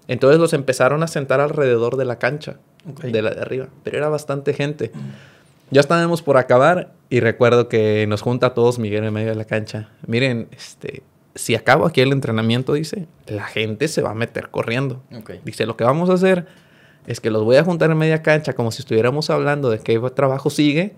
[0.08, 2.58] Entonces los empezaron a sentar alrededor de la cancha
[3.02, 4.92] de la de arriba, pero era bastante gente.
[5.70, 9.34] Ya estábamos por acabar y recuerdo que nos junta a todos Miguel en medio de
[9.34, 9.88] la cancha.
[10.06, 11.02] Miren, este,
[11.34, 15.02] si acabo aquí el entrenamiento, dice, la gente se va a meter corriendo.
[15.44, 16.46] Dice, lo que vamos a hacer
[17.06, 20.00] es que los voy a juntar en media cancha como si estuviéramos hablando de qué
[20.14, 20.94] trabajo sigue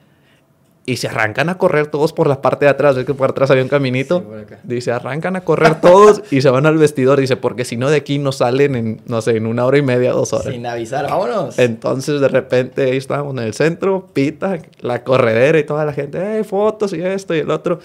[0.89, 2.97] y se arrancan a correr todos por la parte de atrás.
[2.97, 4.25] Ves que por atrás había un caminito.
[4.63, 7.21] dice, arrancan a correr todos y se van al vestidor.
[7.21, 9.83] Dice, porque si no de aquí no salen en, no sé, en una hora y
[9.83, 10.55] media, dos horas.
[10.55, 11.59] Sin avisar, vámonos.
[11.59, 16.39] Entonces de repente ahí estábamos en el centro, pita, la corredera y toda la gente,
[16.39, 17.81] eh, fotos y esto y el otro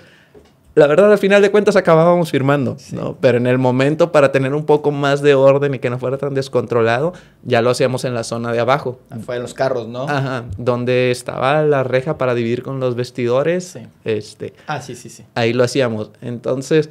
[0.76, 3.16] la verdad, al final de cuentas acabábamos firmando, ¿no?
[3.22, 6.18] Pero en el momento, para tener un poco más de orden y que no fuera
[6.18, 9.00] tan descontrolado, ya lo hacíamos en la zona de abajo.
[9.24, 10.04] Fue en los carros, ¿no?
[10.10, 10.46] Ajá.
[10.58, 13.66] Donde estaba la reja para dividir con los vestidores.
[13.66, 13.82] Sí.
[14.04, 14.54] Este.
[14.66, 15.26] Ah, sí, sí, sí.
[15.36, 16.12] Ahí lo hacíamos.
[16.22, 16.90] Entonces,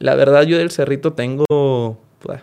[0.00, 1.98] la verdad, yo del cerrito tengo.
[2.18, 2.40] Pues,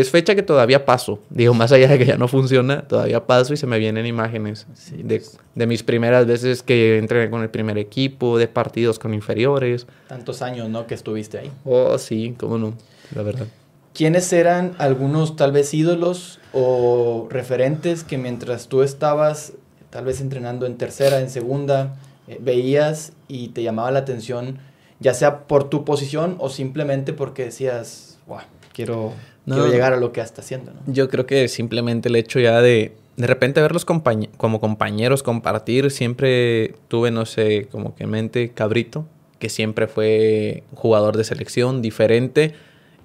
[0.00, 1.20] es fecha que todavía paso.
[1.30, 4.66] Digo, más allá de que ya no funciona, todavía paso y se me vienen imágenes
[4.90, 5.38] de, pues.
[5.54, 9.86] de, mis primeras veces que entré con el primer equipo, de partidos con inferiores.
[10.08, 10.86] Tantos años, ¿no?
[10.86, 11.50] Que estuviste ahí.
[11.64, 12.74] Oh, sí, cómo no,
[13.14, 13.46] la verdad.
[13.94, 19.52] ¿Quiénes eran algunos tal vez ídolos o referentes que mientras tú estabas
[19.94, 21.94] tal vez entrenando en tercera, en segunda,
[22.26, 24.58] eh, veías y te llamaba la atención,
[24.98, 28.40] ya sea por tu posición o simplemente porque decías, wow,
[28.72, 29.12] quiero
[29.44, 30.72] quiero llegar a lo que está haciendo.
[30.72, 30.80] ¿no?
[30.92, 36.74] Yo creo que simplemente el hecho ya de de repente verlos como compañeros, compartir, siempre
[36.88, 39.06] tuve, no sé, como que en mente Cabrito,
[39.38, 42.54] que siempre fue jugador de selección, diferente,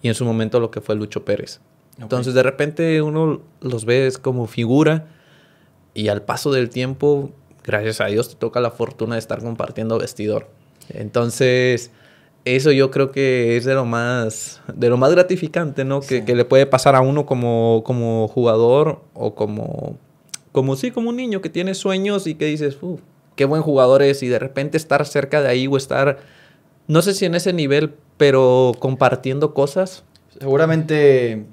[0.01, 1.59] y en su momento lo que fue Lucho Pérez.
[1.99, 5.07] Entonces de repente uno los ve como figura
[5.93, 7.31] y al paso del tiempo,
[7.63, 10.47] gracias a Dios, te toca la fortuna de estar compartiendo vestidor.
[10.89, 11.91] Entonces
[12.45, 16.01] eso yo creo que es de lo más, de lo más gratificante, ¿no?
[16.01, 19.97] Que, le puede pasar a uno como, como jugador o como,
[20.51, 23.01] como sí, como un niño que tiene sueños y que dices, uff,
[23.35, 26.19] qué buen jugador es y de repente estar cerca de ahí o estar,
[26.87, 30.03] no sé si en ese nivel, pero compartiendo cosas.
[30.39, 31.45] Seguramente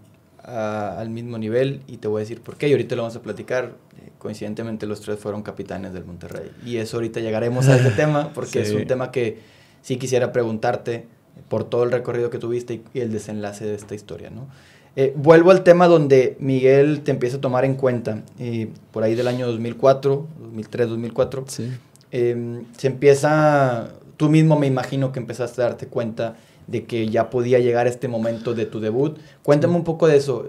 [0.46, 3.22] al mismo nivel y te voy a decir por qué y ahorita lo vamos a
[3.22, 3.72] platicar.
[3.98, 8.32] Eh, coincidentemente los tres fueron capitanes del Monterrey y eso ahorita llegaremos a ese tema
[8.32, 9.55] porque es un tema que
[9.86, 11.06] sí quisiera preguntarte
[11.48, 14.48] por todo el recorrido que tuviste y, el desenlace de esta historia, ¿no?
[14.96, 19.14] Eh, vuelvo al tema donde Miguel te empieza a tomar en cuenta, eh, por ahí
[19.14, 21.70] del año 2004, 2003, 2004, sí.
[22.10, 27.30] Em, se empieza, tú mismo me imagino que empezaste a darte cuenta de que ya
[27.30, 29.16] podía llegar este momento de tu debut.
[29.44, 30.48] Cuéntame un poco de eso,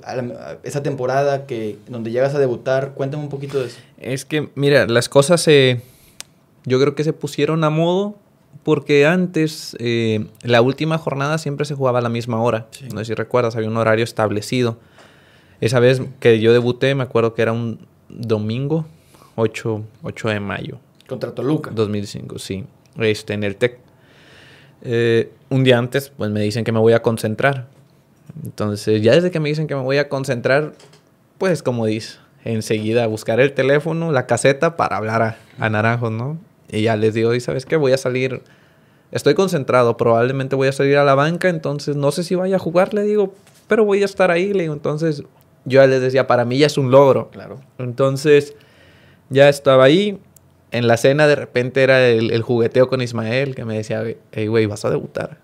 [0.63, 3.78] esa temporada que donde llegas a debutar, cuéntame un poquito de eso.
[4.00, 5.82] Es que, mira, las cosas se,
[6.65, 8.15] yo creo que se pusieron a modo
[8.64, 12.68] porque antes eh, la última jornada siempre se jugaba a la misma hora.
[12.94, 14.78] No sé si recuerdas, había un horario establecido.
[15.62, 17.80] Esa vez que yo debuté, me acuerdo que era un
[18.10, 18.86] domingo,
[19.36, 20.80] 8, 8 de mayo.
[21.08, 21.72] Contra Toluca.
[21.72, 22.66] 2005, sí.
[22.98, 23.80] Este, en el TEC.
[24.82, 27.68] Eh, un día antes, pues me dicen que me voy a concentrar.
[28.44, 30.74] Entonces, ya desde que me dicen que me voy a concentrar,
[31.38, 36.38] pues como dice, enseguida buscar el teléfono, la caseta para hablar a, a Naranjos, ¿no?
[36.72, 37.76] Y ya les digo, ¿y sabes qué?
[37.76, 38.42] Voy a salir
[39.12, 42.60] estoy concentrado, probablemente voy a salir a la banca, entonces no sé si vaya a
[42.60, 43.34] jugar, le digo,
[43.68, 45.24] pero voy a estar ahí, le digo, entonces
[45.66, 47.30] yo les decía, para mí ya es un logro.
[47.30, 47.60] Claro.
[47.78, 48.56] Entonces
[49.30, 50.20] ya estaba ahí,
[50.72, 54.66] en la cena de repente era el, jugueteo con Ismael, que me decía, hey, güey,
[54.66, 55.40] vas a debutar.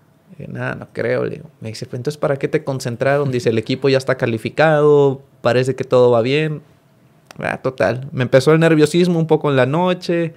[0.48, 1.50] Nada, no creo, le digo.
[1.60, 3.30] Me dice, pues entonces, ¿para qué te concentraron?
[3.30, 6.60] Dice, el equipo ya está calificado, parece que todo va bien.
[7.38, 8.08] Ah, total.
[8.10, 10.34] Me empezó el nerviosismo un poco en la noche,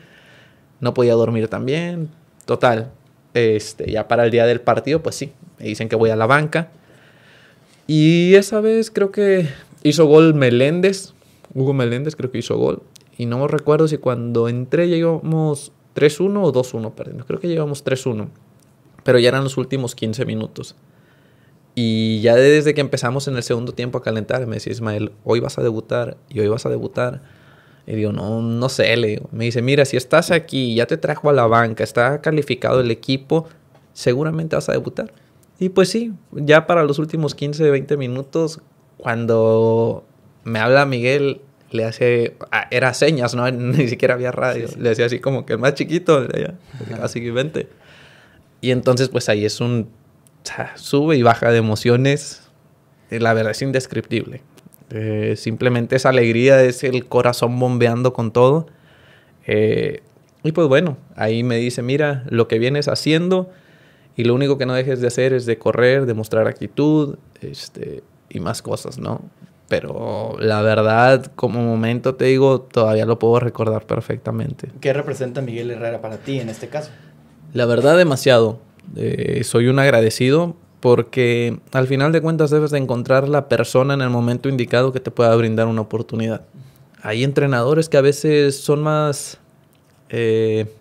[0.80, 2.10] no podía dormir también.
[2.46, 2.92] Total,
[3.34, 6.26] este, ya para el día del partido, pues sí, me dicen que voy a la
[6.26, 6.70] banca.
[7.88, 9.48] Y esa vez creo que
[9.84, 11.14] hizo gol Meléndez,
[11.54, 12.84] Hugo Meléndez creo que hizo gol.
[13.18, 17.24] Y no recuerdo si cuando entré llegamos 3-1 o 2-1, perdón.
[17.26, 18.28] Creo que llegamos 3-1.
[19.04, 20.76] Pero ya eran los últimos 15 minutos.
[21.74, 25.40] Y ya desde que empezamos en el segundo tiempo a calentar, me decía Ismael, hoy
[25.40, 27.22] vas a debutar y hoy vas a debutar.
[27.88, 31.30] Y digo, no, no sé, le Me dice, mira, si estás aquí, ya te trajo
[31.30, 33.48] a la banca, está calificado el equipo,
[33.94, 35.14] seguramente vas a debutar.
[35.58, 38.60] Y pues sí, ya para los últimos 15, 20 minutos,
[38.98, 40.06] cuando
[40.44, 43.50] me habla Miguel, le hace, ah, era señas, ¿no?
[43.52, 44.68] Ni siquiera había radio.
[44.78, 46.28] Le decía así como que el más chiquito,
[47.02, 47.70] así que vente.
[48.60, 49.90] Y entonces pues ahí es un
[50.76, 52.50] sube y baja de emociones.
[53.10, 54.42] La verdad es indescriptible.
[54.92, 58.68] Eh, simplemente esa alegría es el corazón bombeando con todo.
[59.46, 60.02] Eh,
[60.44, 63.50] y pues bueno, ahí me dice, mira, lo que vienes haciendo
[64.16, 68.04] y lo único que no dejes de hacer es de correr, de mostrar actitud este,
[68.30, 69.22] y más cosas, ¿no?
[69.68, 74.70] Pero la verdad, como momento te digo, todavía lo puedo recordar perfectamente.
[74.80, 76.92] ¿Qué representa Miguel Herrera para ti en este caso?
[77.54, 78.60] La verdad, demasiado.
[78.96, 84.02] Eh, soy un agradecido porque al final de cuentas debes de encontrar la persona en
[84.02, 86.42] el momento indicado que te pueda brindar una oportunidad.
[87.02, 89.40] Hay entrenadores que a veces son más,
[90.10, 90.72] eh,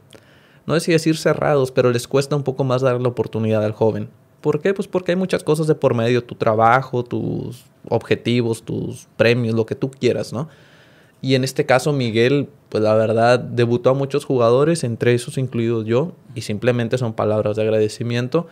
[0.66, 3.72] no sé si decir cerrados, pero les cuesta un poco más dar la oportunidad al
[3.72, 4.08] joven.
[4.40, 4.74] ¿Por qué?
[4.74, 9.66] Pues porque hay muchas cosas de por medio, tu trabajo, tus objetivos, tus premios, lo
[9.66, 10.48] que tú quieras, ¿no?
[11.22, 15.86] Y en este caso Miguel, pues la verdad, debutó a muchos jugadores, entre esos incluidos
[15.86, 18.46] yo, y simplemente son palabras de agradecimiento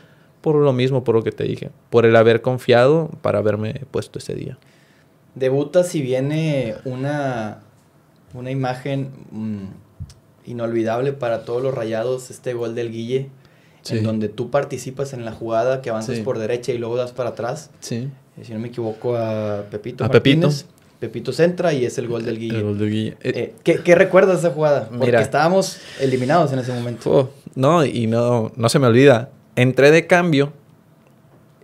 [0.45, 4.19] por lo mismo, por lo que te dije, por el haber confiado para haberme puesto
[4.19, 4.59] ese día.
[5.35, 7.61] Debuta si viene una,
[8.35, 9.65] una imagen mm,
[10.45, 13.31] inolvidable para todos los rayados, este gol del Guille,
[13.89, 17.31] en donde tú participas en la jugada, que avanzas por derecha y luego das para
[17.31, 17.71] atrás.
[17.81, 18.11] Sí.
[18.43, 20.49] si no me equivoco, a Pepito A Pepito.
[20.49, 20.67] Martínez.
[21.01, 22.59] Pepito centra y es el gol del Guille.
[22.59, 23.17] El gol del Guille.
[23.23, 24.89] Eh, Eh, ¿qué, qué recuerdas de esa jugada?
[24.91, 25.23] Porque Mira.
[25.23, 27.11] estábamos eliminados en ese momento.
[27.11, 29.31] Oh, no, y no, no se me olvida.
[29.57, 30.53] Entré de cambio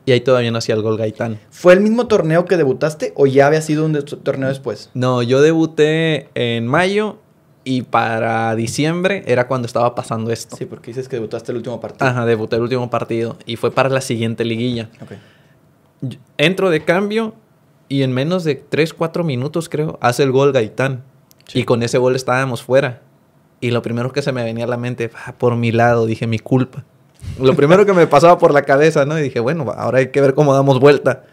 [0.06, 1.38] y ahí todavía no hacía el gol Gaitán.
[1.50, 4.90] ¿Fue el mismo torneo que debutaste o ya había sido un de- torneo después?
[4.94, 7.18] No, yo debuté en mayo
[7.64, 10.56] y para diciembre era cuando estaba pasando esto.
[10.56, 12.08] Sí, porque dices que debutaste el último partido.
[12.10, 14.88] Ajá, debuté el último partido y fue para la siguiente liguilla.
[15.02, 15.12] Ok.
[16.02, 17.34] Yo- Entro de cambio
[17.88, 21.02] y en menos de 3, 4 minutos creo, hace el gol Gaitán.
[21.46, 21.60] Sí.
[21.60, 23.02] Y con ese gol estábamos fuera.
[23.60, 26.26] Y lo primero que se me venía a la mente, "Ah, por mi lado, dije,
[26.26, 26.84] mi culpa.
[27.40, 29.18] Lo primero que me pasaba por la cabeza, ¿no?
[29.18, 31.24] Y dije, bueno, ahora hay que ver cómo damos vuelta.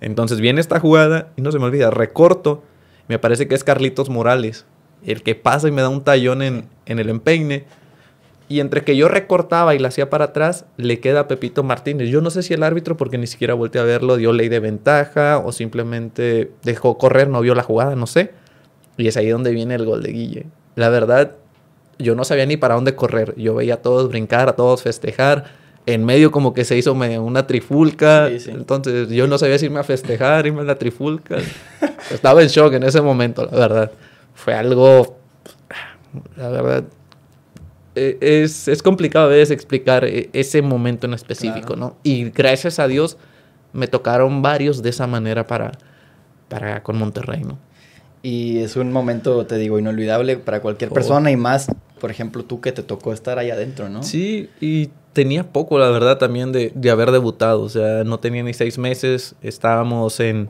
[0.00, 2.62] Entonces viene esta jugada y no se me olvida, recorto.
[3.08, 4.66] Me parece que es Carlitos Morales,
[5.04, 7.66] el que pasa y me da un tallón en, en el empeine.
[8.48, 12.10] Y entre que yo recortaba y la hacía para atrás, le queda a Pepito Martínez.
[12.10, 14.60] Yo no sé si el árbitro, porque ni siquiera volteé a verlo, dio ley de
[14.60, 18.32] ventaja o simplemente dejó correr, no vio la jugada, no sé.
[18.96, 20.46] Y es ahí donde viene el gol de Guille.
[20.74, 21.36] La verdad,
[21.98, 23.34] yo no sabía ni para dónde correr.
[23.36, 25.44] Yo veía a todos brincar, a todos festejar.
[25.84, 28.28] En medio como que se hizo una trifulca.
[28.28, 28.50] Sí, sí.
[28.50, 31.38] Entonces yo no sabía si irme a festejar, irme a la trifulca.
[32.10, 33.92] Estaba en shock en ese momento, la verdad.
[34.34, 35.18] Fue algo,
[36.36, 36.84] la verdad,
[37.94, 41.80] eh, es, es complicado a veces explicar eh, ese momento en específico, Claro.
[41.80, 41.96] ¿no?
[42.02, 43.18] Y gracias a Dios
[43.72, 45.72] me tocaron varios de esa manera para,
[46.48, 47.58] para con Monterrey, ¿no?
[48.22, 50.94] Y es un momento, te digo, inolvidable para cualquier Oh.
[50.94, 51.66] persona y más,
[52.00, 54.02] por ejemplo, tú que te tocó estar ahí adentro, ¿no?
[54.02, 57.62] Sí, y tenía poco, la verdad, también de, de haber debutado.
[57.62, 59.34] O sea, no tenía ni seis meses.
[59.42, 60.48] Estábamos en,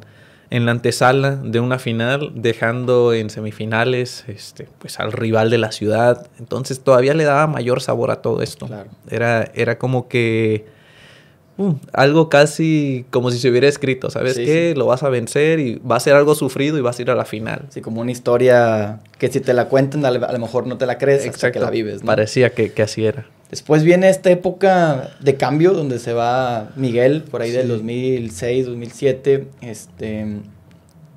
[0.50, 5.72] en la antesala de una final, dejando en semifinales este, pues, al rival de la
[5.72, 6.26] ciudad.
[6.38, 8.66] Entonces todavía le daba mayor sabor a todo esto.
[8.66, 8.90] Claro.
[9.08, 10.66] Era, era como que
[11.58, 14.10] uh, algo casi como si se hubiera escrito.
[14.10, 14.70] ¿Sabes Sí, qué?
[14.72, 14.78] sí.
[14.78, 17.14] Lo vas a vencer y va a ser algo sufrido y vas a ir a
[17.14, 17.62] la final.
[17.70, 20.98] Sí, como una historia que si te la cuentan, a lo mejor no te la
[20.98, 22.06] crees hasta que la vives, ¿no?
[22.06, 23.26] Parecía que, que así era.
[23.50, 27.68] Después viene esta época de cambio donde se va Miguel, por ahí del Sí.
[27.72, 29.48] 2006, 2007.
[29.60, 30.26] Este,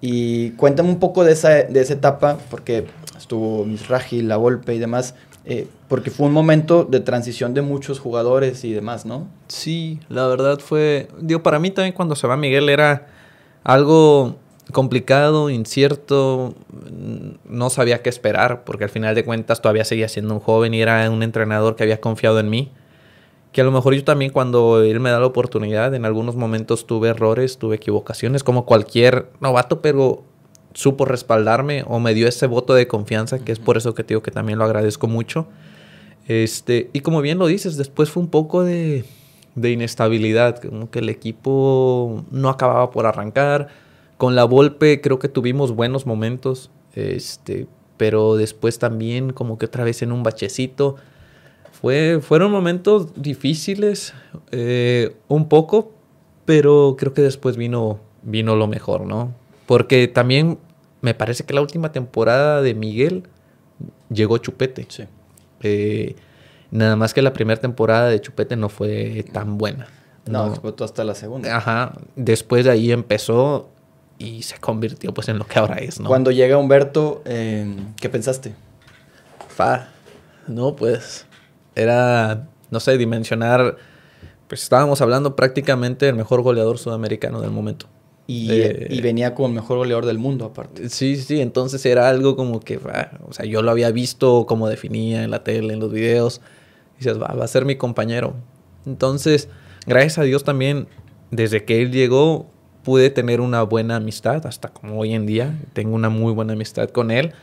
[0.02, 2.86] y cuéntame un poco de esa, de esa etapa, porque
[3.18, 5.16] estuvo Misraji, La Volpe y demás,
[5.48, 9.28] eh, porque fue un momento de transición de muchos jugadores y demás, ¿no?
[9.48, 13.08] Sí, la verdad fue, digo, para mí también cuando se va Miguel era
[13.64, 14.38] algo
[14.72, 20.34] complicado, incierto, mm, no sabía qué esperar, porque al final de cuentas todavía seguía siendo
[20.34, 22.72] un joven y era un entrenador que había confiado en mí.
[23.52, 26.88] Que a lo mejor yo también cuando él me da la oportunidad, en algunos momentos
[26.88, 30.24] tuve errores, tuve equivocaciones, como cualquier novato, pero
[30.76, 34.10] supo respaldarme o me dio ese voto de confianza, que es por eso que te
[34.10, 35.48] digo que también lo agradezco mucho.
[36.28, 39.06] Este, y como bien lo dices, después fue un poco de,
[39.56, 43.70] de inestabilidad, como que el equipo no acababa por arrancar.
[44.18, 49.84] Con la Volpe creo que tuvimos buenos momentos, este, pero después también como que otra
[49.84, 50.98] vez en un bachecito.
[51.72, 54.14] Fue, fueron momentos difíciles,
[54.52, 55.92] eh, un poco,
[56.46, 59.34] pero creo que después vino, vino lo mejor, ¿no?
[59.66, 60.58] Porque también
[61.06, 63.28] me parece que la última temporada de Miguel
[64.10, 64.88] llegó Chupete.
[64.90, 65.04] Sí.
[65.62, 66.16] Eh,
[66.72, 69.88] nada más que la primera temporada de Chupete no fue tan buena.
[70.26, 70.50] No, No.
[70.52, 71.56] explotó hasta la segunda.
[71.56, 71.94] Ajá.
[72.16, 73.70] Después de ahí empezó
[74.18, 76.08] y se convirtió pues en lo que ahora es, ¿no?
[76.10, 78.56] Cuando llega Humberto, eh, ¿qué pensaste?
[79.48, 79.90] Fa.
[80.48, 81.26] No, pues.
[81.76, 83.78] Era, no sé, dimensionar.
[84.48, 87.88] Pues estábamos hablando prácticamente del mejor goleador sudamericano del momento.
[88.28, 90.90] Y, Eh, y venía como el mejor goleador del mundo, aparte.
[90.90, 95.24] Sí, sí, entonces era algo como que, o sea, yo lo había visto como definía
[95.24, 96.42] en la tele, en los videos.
[96.96, 98.36] Y dices, va, va a ser mi compañero.
[98.86, 99.50] Entonces,
[99.86, 100.88] gracias a Dios también,
[101.30, 102.48] desde que él llegó,
[102.84, 105.60] pude tener una buena amistad, hasta como hoy en día.
[105.74, 107.34] Tengo una muy buena amistad con él.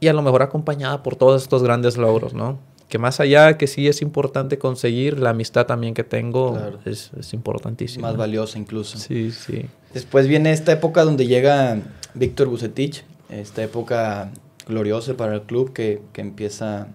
[0.00, 2.58] Y a lo mejor acompañada por todos estos grandes logros, ¿no?
[2.88, 6.78] Que más allá que sí es importante conseguir, la amistad también que tengo Claro.
[6.84, 8.08] es, es importantísima.
[8.08, 8.98] Más valiosa incluso.
[8.98, 9.66] Sí, sí.
[9.92, 11.78] Después viene esta época donde llega
[12.14, 14.30] Víctor Bucetich, esta época
[14.68, 16.88] gloriosa para el club que, que empieza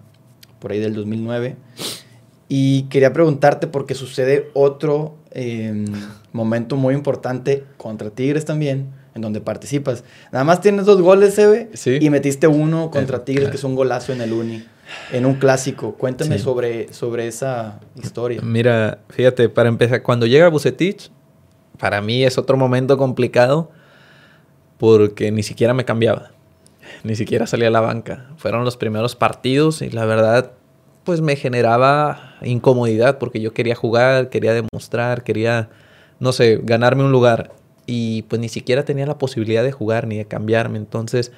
[0.60, 1.56] por ahí del 2009.
[2.48, 5.84] Y quería preguntarte porque sucede otro eh,
[6.32, 10.04] momento muy importante contra Tigres también, en donde participas.
[10.32, 11.98] Nada más tienes dos goles, Eve, Sí.
[12.00, 13.50] y metiste uno contra Eh, Tigres, claro.
[13.52, 14.64] que es un golazo en el Uni,
[15.12, 15.94] en un clásico.
[15.94, 16.44] Cuéntame Sí.
[16.44, 18.40] sobre, sobre esa historia.
[18.42, 21.10] Mira, fíjate, para empezar, cuando llega Bucetich,
[21.78, 23.70] para mí es otro momento complicado
[24.78, 26.30] porque ni siquiera me cambiaba,
[27.04, 28.28] ni siquiera salía a la banca.
[28.36, 30.52] Fueron los primeros partidos y la verdad,
[31.04, 35.68] pues me generaba incomodidad porque yo quería jugar, quería demostrar, quería,
[36.18, 37.52] no sé, ganarme un lugar.
[37.92, 40.78] y pues ni siquiera tenía la posibilidad de jugar ni de cambiarme.
[40.78, 41.32] Entonces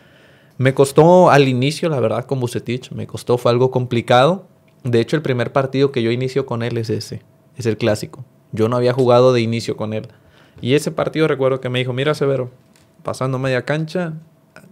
[0.59, 4.47] me costó al inicio, la verdad, con Bucetich, me costó, fue algo complicado.
[4.85, 7.23] De hecho, el primer partido que yo inicio con él es ese,
[7.57, 8.25] es el clásico.
[8.53, 10.09] Yo no había jugado de inicio con él.
[10.61, 12.51] Y ese partido recuerdo que me dijo, mira Severo,
[13.03, 14.15] pasando media cancha,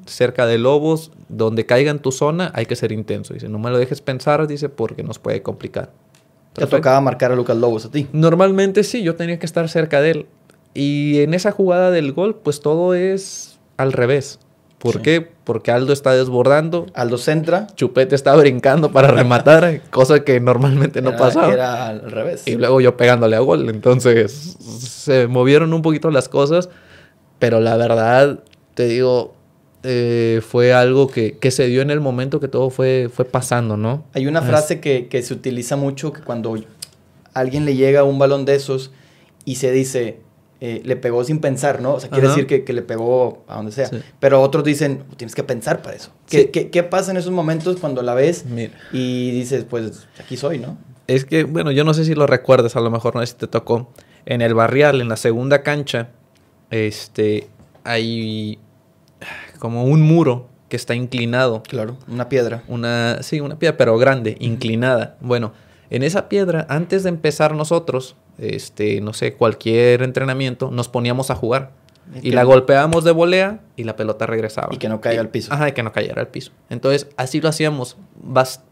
[0.06, 3.34] cerca de Lobos, donde caiga en tu zona, hay que ser intenso.
[3.34, 5.90] Dice, no me lo dejes pensar, dice, porque nos puede complicar.
[6.52, 8.08] ¿Te tocaba marcar a Lucas Lobos a ti?
[8.12, 10.26] Normalmente sí, yo tenía que estar cerca de él.
[10.74, 14.38] Y en esa jugada del gol, pues todo es al revés.
[14.80, 15.20] ¿Por qué?
[15.20, 16.86] Porque Aldo está desbordando.
[16.94, 17.66] Aldo centra.
[17.76, 21.52] Chupete está brincando para rematar, cosa que normalmente no pasaba.
[21.52, 22.48] Era al revés.
[22.48, 23.68] Y luego yo pegándole a gol.
[23.68, 26.70] Entonces se movieron un poquito las cosas.
[27.38, 28.40] Pero la verdad,
[28.74, 29.34] te digo,
[29.82, 33.76] eh, fue algo que, que, se dio en el momento que todo fue, fue pasando,
[33.76, 34.04] ¿no?
[34.14, 36.58] Hay una frase que, que se utiliza mucho que cuando
[37.34, 38.90] alguien le llega un balón de esos
[39.44, 40.20] y se dice,
[40.62, 41.94] eh, le pegó sin pensar, ¿no?
[41.94, 43.90] O sea, quiere decir que, que, le pegó a donde sea.
[44.18, 46.10] Pero otros dicen, tienes que pensar para eso.
[46.28, 48.44] ¿Qué, ¿qué, qué, pasa en esos momentos cuando la ves
[48.92, 50.76] y dices, pues aquí soy, ¿no?
[51.06, 53.34] Es que, bueno, yo no sé si lo recuerdas, a lo mejor no sé si
[53.34, 53.90] te tocó.
[54.26, 56.10] En el barrial, en la segunda cancha,
[56.70, 57.48] este,
[57.82, 58.58] hay
[59.58, 61.62] como un muro que está inclinado.
[61.62, 62.62] Claro, una piedra.
[62.68, 65.16] Una, sí, una piedra, pero grande, inclinada.
[65.20, 65.52] Bueno,
[65.90, 71.34] en esa piedra, antes de empezar nosotros, este, no sé, cualquier entrenamiento, nos poníamos a
[71.34, 71.72] jugar.
[72.22, 74.68] Y, la golpeábamos de volea y la pelota regresaba.
[74.72, 75.52] Y que no caiga al piso.
[75.52, 76.50] Ajá, y que no cayera al piso.
[76.68, 77.96] Entonces, así lo hacíamos.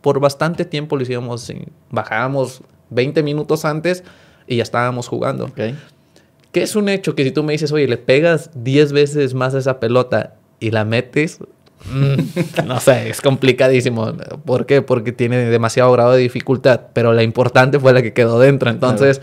[0.00, 1.52] por bastante tiempo lo hacíamos.
[1.90, 4.02] Bajábamos 20 minutos antes
[4.46, 5.46] y ya estábamos jugando.
[5.46, 5.78] Okay.
[6.50, 9.54] Que es un hecho que si tú me dices, oye, le pegas 10 veces más
[9.54, 11.38] a esa pelota y la metes,
[12.66, 14.12] no sé, es complicadísimo.
[14.44, 14.82] ¿Por qué?
[14.82, 18.70] Porque tiene demasiado grado de dificultad, pero la importante fue la que quedó dentro.
[18.70, 19.20] Entonces,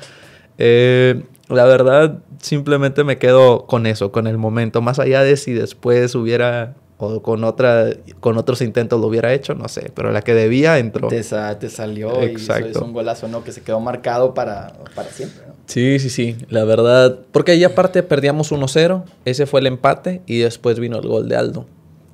[0.58, 4.82] eh, la verdad, simplemente me quedo con eso, con el momento.
[4.82, 7.90] Más allá de si después hubiera o con otra
[8.22, 11.10] con otros intentos lo hubiera hecho, no sé, pero la que debía entró.
[11.10, 12.68] Te, te salió Exacto.
[12.68, 13.44] y es un golazo, ¿no?
[13.44, 15.56] Que se quedó marcado para, para siempre, ¿no?
[15.66, 20.40] Sí, sí, sí, la verdad, porque ahí aparte perdíamos 1-0, ese fue el empate y
[20.40, 21.66] después vino el gol de Aldo,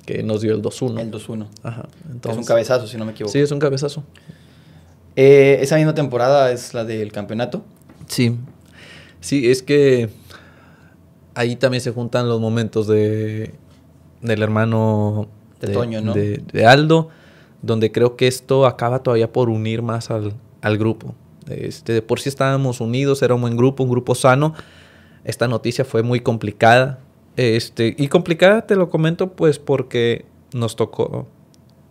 [0.06, 1.00] que nos dio el 2-1.
[1.00, 1.46] El 2-1.
[1.62, 1.88] Ajá.
[2.10, 3.32] Entonces, es un cabezazo, si no me equivoco.
[3.32, 4.04] Sí, es un cabezazo.
[5.16, 7.62] Eh, esa misma temporada es la del campeonato.
[8.06, 8.36] Sí,
[9.20, 10.08] sí, es que
[11.34, 13.54] ahí también se juntan los momentos de
[14.22, 15.28] del hermano
[15.60, 16.14] de, Toño, ¿no?
[16.14, 17.08] de, Aldo,
[17.60, 21.14] donde creo que esto acaba todavía por unir más al, al grupo.
[21.48, 24.54] Este, de por sí estábamos unidos, era un buen grupo, un grupo sano.
[25.24, 27.00] Esta noticia fue muy complicada.
[27.36, 31.26] Este, y complicada te lo comento pues porque nos tocó.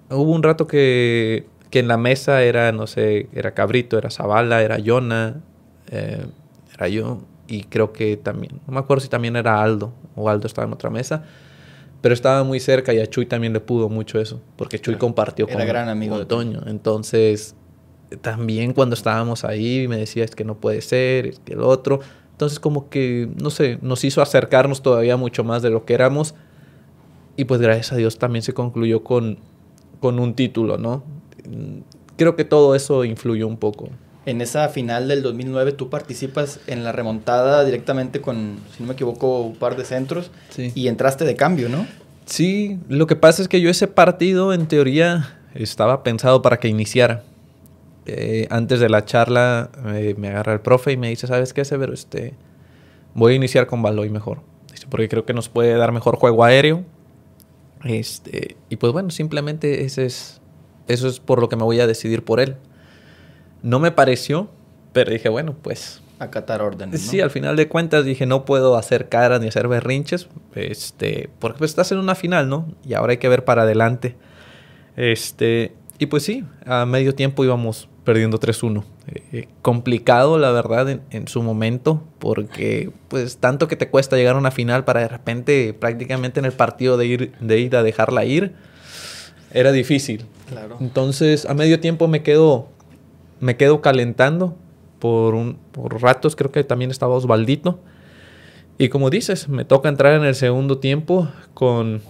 [0.10, 4.62] Hubo un rato que, que en la mesa era, no sé, era Cabrito, era Zavala,
[4.62, 5.42] era Yona,
[5.90, 6.26] eh,
[6.74, 10.48] era yo y creo que también, no me acuerdo si también era Aldo o Aldo
[10.48, 11.26] estaba en otra mesa,
[12.02, 15.48] pero estaba muy cerca y a Chuy también le pudo mucho eso, porque Chuy compartió
[15.48, 16.62] era con, gran amigo de Toño.
[16.68, 17.56] Entonces,
[18.22, 22.00] también cuando estábamos ahí me decía es que no puede ser, es que el otro.
[22.42, 26.34] Entonces como que, no sé, nos hizo acercarnos todavía mucho más de lo que éramos.
[27.38, 29.38] Y pues gracias a Dios también se concluyó con,
[30.00, 31.04] con un título, ¿no?
[32.18, 33.90] Creo que todo eso influyó un poco
[34.26, 38.94] en esa final del 2009 tú participas en la remontada directamente con, si no me
[38.94, 41.88] equivoco, un par de centros y entraste de cambio, ¿no?
[42.26, 46.68] Sí, lo que pasa es que yo ese partido en teoría estaba pensado para que
[46.68, 47.24] iniciara.
[48.06, 51.64] Eh, antes de la charla eh, me agarra el profe y me dice, ¿sabes qué,
[51.66, 51.94] Severo?
[51.94, 52.34] Este,
[53.14, 54.42] voy a iniciar con Baloy mejor.
[54.90, 56.84] porque creo que nos puede dar mejor juego aéreo.
[57.84, 60.42] Este, y pues bueno, simplemente ese es,
[60.88, 62.56] eso es por lo que me voy a decidir por él.
[63.62, 64.50] No me pareció,
[64.94, 66.02] pero dije, bueno, pues...
[66.20, 67.02] Acatar órdenes.
[67.02, 71.58] Sí, al final de cuentas dije, no puedo hacer caras ni hacer berrinches, este, porque
[71.58, 72.68] pues estás en una final, ¿no?
[72.86, 74.16] Y ahora hay que ver para adelante.
[74.96, 78.84] Este, y pues sí, a medio tiempo íbamos perdiendo 3-1.
[79.08, 84.16] Eh, eh, complicado, la verdad, en, en, su momento, porque pues tanto que te cuesta
[84.16, 87.84] llegar a una final para de repente prácticamente en el partido de ir de ida
[87.84, 88.54] dejarla ir,
[89.54, 90.26] era difícil.
[90.49, 90.78] Claro.
[90.80, 92.70] Entonces, a medio tiempo me quedo
[93.41, 94.56] me quedo calentando
[94.99, 97.80] por, un, por ratos, creo que también estaba Osvaldito.
[98.78, 102.02] Y como dices, me toca entrar en el segundo tiempo con,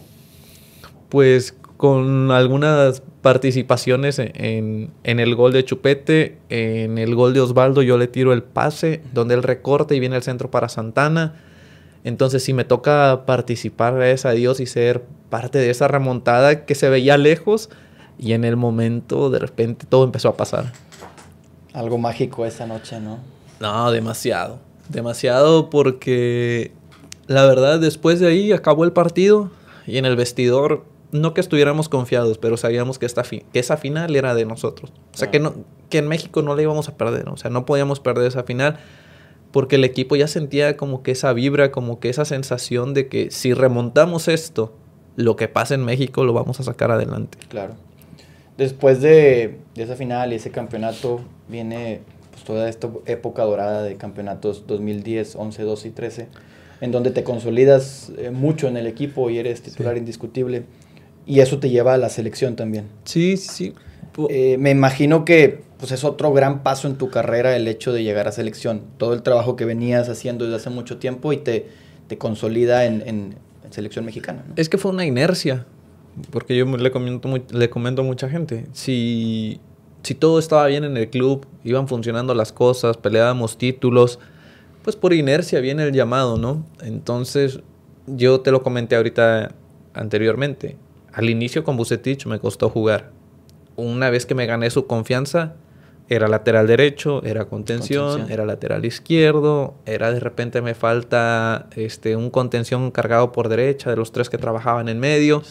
[1.09, 7.81] pues, con algunas participaciones en, en, el gol de Chupete, en el gol de Osvaldo
[7.81, 11.35] yo le tiro el pase, donde él recorta y viene el centro para Santana.
[12.03, 16.75] Entonces si me toca participar, gracias a Dios, y ser parte de esa remontada que
[16.75, 17.69] se veía lejos
[18.17, 20.71] y en el momento de repente todo empezó a pasar.
[21.73, 23.19] Algo mágico esa noche, ¿no?
[23.59, 24.59] No, demasiado.
[24.89, 26.71] Demasiado porque
[27.27, 29.51] la verdad, después de ahí acabó el partido
[29.87, 34.15] y en el vestidor, no que estuviéramos confiados, pero sabíamos que, esta que esa final
[34.15, 34.91] era de nosotros.
[35.13, 35.53] O sea, que, no,
[35.89, 37.29] que en México no la íbamos a perder.
[37.29, 38.77] O sea, no podíamos perder esa final
[39.51, 43.31] porque el equipo ya sentía como que esa vibra, como que esa sensación de que
[43.31, 44.73] si remontamos esto,
[45.15, 47.37] lo que pasa en México lo vamos a sacar adelante.
[47.49, 47.75] Claro.
[48.57, 52.01] Después de, esa final y ese campeonato viene
[52.31, 56.27] pues, toda esta época dorada de campeonatos 2010, 11, 12 y 13,
[56.81, 60.63] en donde te consolidas eh, mucho en el equipo y eres titular indiscutible.
[61.25, 62.85] Y eso te lleva a la selección también.
[63.05, 63.73] Sí, sí, sí.
[64.29, 68.03] Eh, me imagino que pues, es otro gran paso en tu carrera el hecho de
[68.03, 68.83] llegar a selección.
[68.97, 71.67] Todo el trabajo que venías haciendo desde hace mucho tiempo y te,
[72.07, 73.35] te consolida en, en,
[73.71, 74.43] selección mexicana.
[74.57, 75.65] Es que fue una inercia,
[76.31, 78.65] porque yo le comento, le comento a mucha gente.
[78.73, 79.61] Si,
[80.03, 84.19] si todo estaba bien en el club, iban funcionando las cosas, peleábamos títulos,
[84.83, 86.65] pues por inercia viene el llamado, ¿no?
[86.81, 87.61] Entonces,
[88.07, 89.53] yo te lo comenté ahorita
[89.93, 90.75] anteriormente.
[91.13, 93.11] Al inicio con Bucetich me costó jugar
[93.75, 95.53] una vez que me gané su confianza,
[96.09, 102.29] era lateral derecho, era contención, era lateral izquierdo, era de repente me falta este, un
[102.29, 105.41] contención cargado por derecha de los tres que trabajaban en medio.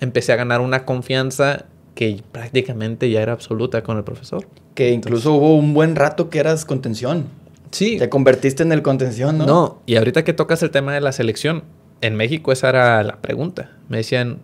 [0.00, 1.64] Empecé a ganar una confianza
[1.94, 4.46] que prácticamente ya era absoluta con el profesor.
[4.74, 7.24] Que incluso hubo un buen rato que eras contención.
[7.70, 7.96] Sí.
[7.98, 9.46] Te convertiste en el contención, ¿no?
[9.46, 11.64] No, y ahorita que tocas el tema de la selección,
[12.02, 13.72] en México esa era la pregunta.
[13.88, 14.38] Me decían,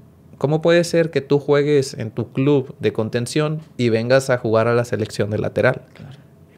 [0.44, 4.68] ¿Cómo puede ser que tú juegues en tu club de contención y vengas a jugar
[4.68, 5.80] a la selección de lateral?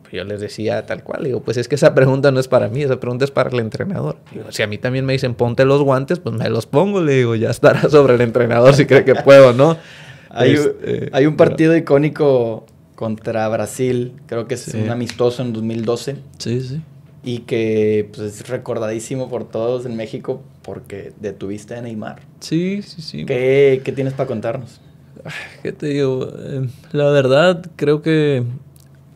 [0.03, 2.67] Pues yo les decía tal cual, digo, pues es que esa pregunta no es para
[2.67, 4.17] mí, esa pregunta es para el entrenador.
[4.49, 7.37] si a mí también me dicen ponte los guantes, pues me los pongo, le digo,
[7.37, 9.77] ya estará sobre el entrenador si cree que puedo, ¿no?
[10.31, 12.67] hay, este, hay, un partido icónico
[12.97, 16.17] contra Brasil, creo que es un amistoso en 2012.
[16.39, 16.83] Sí, sí
[17.27, 22.23] y que pues, es recordadísimo por todos en México porque detuviste a Neymar.
[22.41, 23.25] Sí, sí, sí.
[23.25, 24.81] ¿Qué, qué tienes para contarnos?
[25.63, 26.29] ¿Qué te digo?
[26.37, 28.43] Eh, la verdad, creo que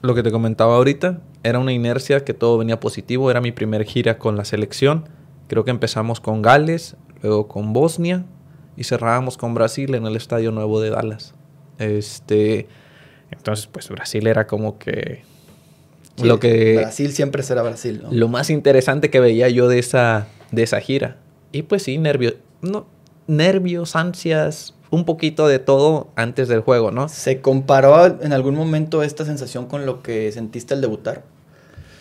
[0.01, 3.33] lo que te comentaba ahorita era una inercia que todo venía positivo.
[3.33, 5.09] Era mi primer gira con la selección.
[5.49, 8.25] Creo que empezamos con Gales, luego con Bosnia
[8.77, 11.35] y cerrábamos con Brasil en el Estadio Nuevo de Dallas.
[11.79, 12.69] Este,
[13.33, 15.25] entonces, pues Brasil era como que
[16.23, 18.13] lo que, Brasil siempre será Brasil, ¿no?
[18.13, 21.17] Lo más interesante que veía yo de esa, de esa gira.
[21.53, 22.87] Y pues sí, nervios, no,
[23.27, 27.09] nervios, ansias, un poquito de todo antes del juego, ¿no?
[27.09, 31.25] ¿Se comparó en algún momento esta sensación con lo que sentiste al debutar?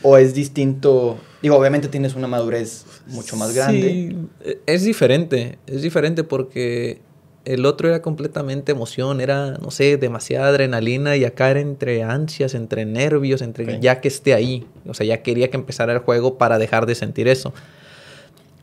[0.01, 1.17] ¿O es distinto?
[1.41, 4.15] Digo, obviamente tienes una madurez mucho más grande.
[4.41, 5.59] Sí, es diferente.
[5.67, 7.01] Es diferente porque
[7.45, 12.53] el otro era completamente emoción, era, no sé, demasiada adrenalina y acá era entre ansias,
[12.53, 14.65] entre nervios, entre ya que esté ahí.
[14.87, 17.53] O sea, ya quería que empezara el juego para dejar de sentir eso.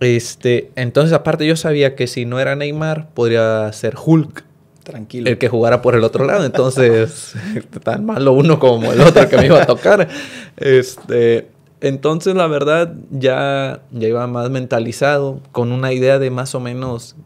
[0.00, 4.44] Este, entonces, aparte, yo sabía que si no era Neymar, podría ser Hulk.
[4.82, 5.28] Tranquilo.
[5.28, 6.44] El que jugara por el otro lado.
[6.44, 7.34] Entonces,
[7.82, 10.08] tan malo uno como el otro que me iba a tocar.
[10.56, 11.48] Este,
[11.80, 17.16] entonces, la verdad, ya, ya iba más mentalizado, con una idea de más o menos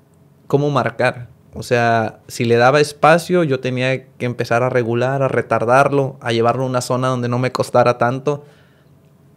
[0.47, 1.29] cómo marcar.
[1.53, 6.33] O sea, si le daba espacio, yo tenía que empezar a regular, a retardarlo, a
[6.33, 8.45] llevarlo a una zona donde no me costara tanto.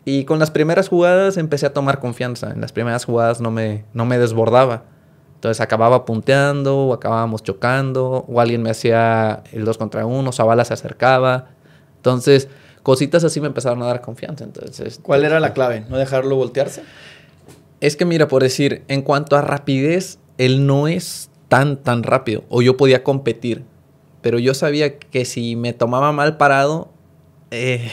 [0.06, 2.52] Y con las primeras jugadas empecé a tomar confianza.
[2.52, 4.84] En las primeras jugadas no me, no me desbordaba.
[5.36, 10.64] Entonces acababa punteando, o acabábamos chocando, o alguien me hacía el 2 contra 1, Zavala
[10.64, 11.50] se acercaba.
[11.98, 12.48] Entonces,
[12.82, 14.46] cositas así me empezaron a dar confianza.
[14.46, 15.86] Entonces, ¿Cuál era la clave?
[15.90, 16.84] ¿No dejarlo voltearse?
[17.82, 22.46] Es que mira, por decir, en cuanto a rapidez, él no es tan, tan rápido.
[22.48, 23.66] O yo podía competir.
[24.22, 26.93] Pero yo sabía que si me tomaba mal parado,
[27.54, 27.92] eh,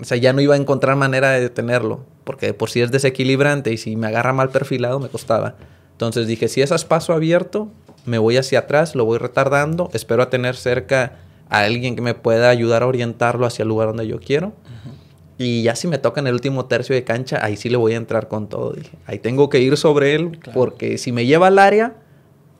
[0.00, 2.04] o sea, ya no iba a encontrar manera de detenerlo.
[2.24, 5.56] Porque por si es desequilibrante y si me agarra mal perfilado, me costaba.
[5.92, 7.68] Entonces dije, si es a espacio abierto,
[8.06, 12.14] me voy hacia atrás, lo voy retardando, espero a tener cerca a alguien que me
[12.14, 14.52] pueda ayudar a orientarlo hacia el lugar donde yo quiero.
[15.38, 17.94] Y ya si me toca en el último tercio de cancha, ahí sí le voy
[17.94, 18.72] a entrar con todo.
[18.72, 21.94] Dije, ahí tengo que ir sobre él, porque si me lleva al área,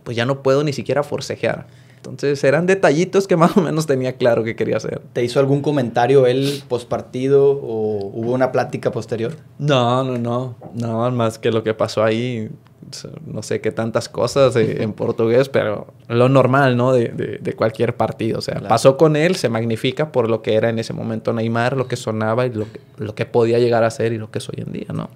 [0.05, 1.67] pues ya no puedo ni siquiera forcejear.
[2.03, 5.01] Entonces eran detallitos que más o menos tenía claro que quería hacer.
[5.13, 9.37] ¿Te hizo algún comentario él post partido o hubo una plática posterior?
[9.59, 10.57] No, no, no.
[10.75, 12.51] No, más que lo que pasó ahí,
[13.25, 16.93] no sé qué tantas cosas en portugués, pero lo normal, ¿no?
[16.93, 17.09] De,
[17.41, 18.41] de, cualquier partido.
[18.41, 21.77] O sea, pasó con él, se magnifica por lo que era en ese momento Neymar,
[21.77, 24.39] lo que sonaba y lo que, lo que podía llegar a ser y lo que
[24.39, 25.09] es hoy en día, ¿no?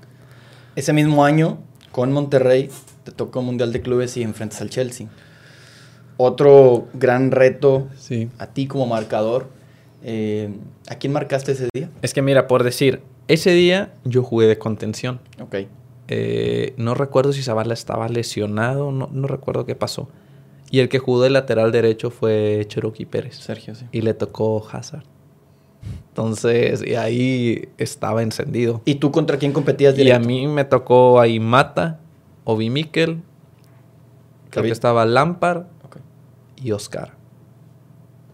[0.76, 1.58] Ese mismo año,
[1.90, 2.70] con Monterrey,
[3.04, 5.08] te tocó Mundial de Clubes y enfrentas al Chelsea.
[6.16, 7.88] Otro gran reto
[8.38, 9.48] a ti como marcador.
[10.02, 10.50] Eh,
[10.88, 11.90] ¿A quién marcaste ese día?
[12.02, 15.20] Es que mira, por decir, ese día yo jugué de contención.
[15.40, 15.56] Ok.
[16.08, 20.08] Eh, no recuerdo si Zavala estaba lesionado, no, no recuerdo qué pasó.
[20.70, 23.36] Y el que jugó de lateral derecho fue Cherokee Pérez.
[23.36, 23.86] Sergio, sí.
[23.92, 25.04] Y le tocó Hazard.
[26.08, 28.80] Entonces, y ahí estaba encendido.
[28.84, 30.20] ¿Y tú contra quién competías directo?
[30.20, 32.00] Y a mí me tocó ahí Mata,
[32.44, 33.22] Obi Mikel,
[34.50, 35.64] creo que estaba Lampard
[36.66, 37.12] y Oscar.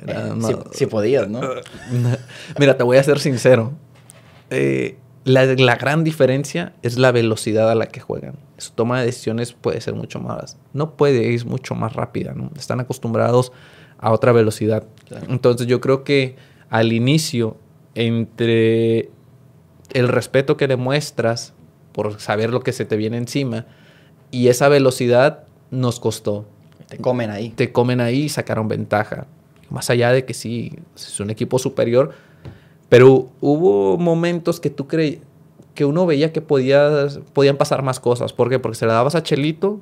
[0.07, 0.33] Eh,
[0.73, 1.41] si, podías, ¿no?
[2.59, 3.73] Mira, te voy a ser sincero.
[4.49, 8.37] Eh, la, gran diferencia es la velocidad a la que juegan.
[8.57, 10.57] Su toma de decisiones puede ser mucho más.
[10.73, 12.33] No puede, es mucho más rápida.
[12.35, 12.51] ¿no?
[12.57, 13.53] Están acostumbrados
[13.99, 14.85] a otra velocidad.
[15.29, 16.37] Entonces, yo creo que
[16.71, 17.59] al inicio,
[17.95, 19.11] entre
[19.93, 21.53] el respeto que demuestras
[21.93, 23.67] por saber lo que se te viene encima
[24.31, 26.47] y esa velocidad nos costó.
[26.93, 27.49] Te comen ahí.
[27.51, 29.27] Te comen ahí y sacaron ventaja.
[29.71, 32.13] Más allá de que sí, es un equipo superior,
[32.91, 35.23] pero hubo momentos que tú creí
[35.75, 38.35] que uno veía que podías, podían pasar más cosas.
[38.35, 38.59] ¿Por qué?
[38.59, 39.81] Porque se la dabas a Chelito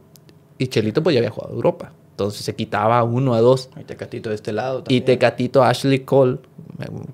[0.57, 1.93] y Chelito pues ya había jugado a Europa.
[2.21, 3.71] Entonces se quitaba uno a dos.
[3.81, 5.03] Y Tecatito de este lado también.
[5.03, 6.39] Y Tecatito Ashley Cole,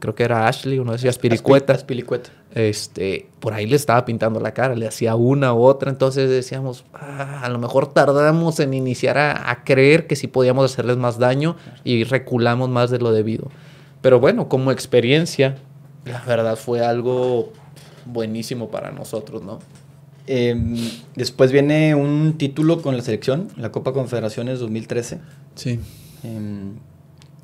[0.00, 1.74] creo que era Ashley, uno decía Aspiricueta.
[1.74, 2.30] Aspiricueta.
[2.56, 5.90] Este, por ahí le estaba pintando la cara, le hacía una u otra.
[5.90, 10.72] Entonces decíamos, ah, a lo mejor tardamos en iniciar a, a, creer que sí podíamos
[10.72, 11.54] hacerles más daño
[11.84, 13.48] y reculamos más de lo debido.
[14.00, 15.56] Pero bueno, como experiencia,
[16.04, 17.52] la verdad fue algo
[18.06, 19.60] buenísimo para nosotros, ¿no?
[20.26, 20.76] Em,
[21.14, 25.20] después viene un título con la selección, la Copa Confederaciones 2013.
[25.54, 25.78] Sí.
[26.24, 26.74] Em,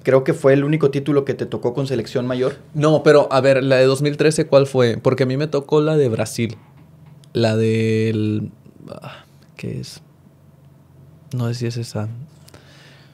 [0.02, 2.56] creo que fue el único título que te tocó con selección mayor.
[2.74, 4.98] No, pero a ver, la de 2013, ¿cuál fue?
[4.98, 6.56] Porque a mí me tocó la de Brasil.
[7.32, 8.50] La del...
[8.90, 9.24] Ah,
[9.56, 10.02] ¿Qué es?
[11.34, 12.08] No sé si es esa.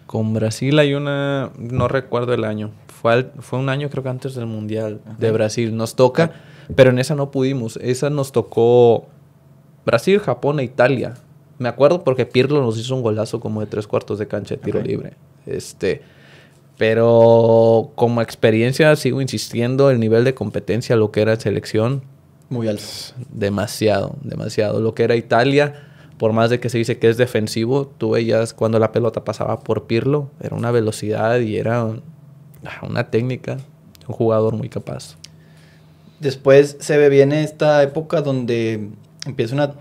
[0.07, 1.51] Con Brasil hay una...
[1.59, 2.73] No recuerdo el año.
[2.87, 5.77] Fue, fue un año creo que antes del Mundial de Brasil.
[5.77, 6.33] Nos toca,
[6.75, 7.77] pero en esa no pudimos.
[7.77, 9.07] Esa nos tocó
[9.89, 11.15] Brasil, Japón e Italia.
[11.59, 14.61] Me acuerdo porque Pirlo nos hizo un golazo como de tres cuartos de cancha de
[14.61, 15.15] tiro libre.
[15.47, 16.03] Este,
[16.77, 22.03] pero como experiencia sigo insistiendo el nivel de competencia, lo que era selección.
[22.51, 22.85] Muy alto.
[23.33, 24.81] Demasiado, demasiado.
[24.81, 25.75] Lo que era Italia,
[26.19, 29.61] por más de que se dice que es defensivo, tú veías cuando la pelota pasaba
[29.61, 31.89] por Pirlo, era una velocidad y era
[32.65, 33.59] Ah, una técnica,
[34.07, 35.17] un jugador muy capaz.
[36.21, 38.89] Después se ve bien esta época donde
[39.29, 39.75] empieza una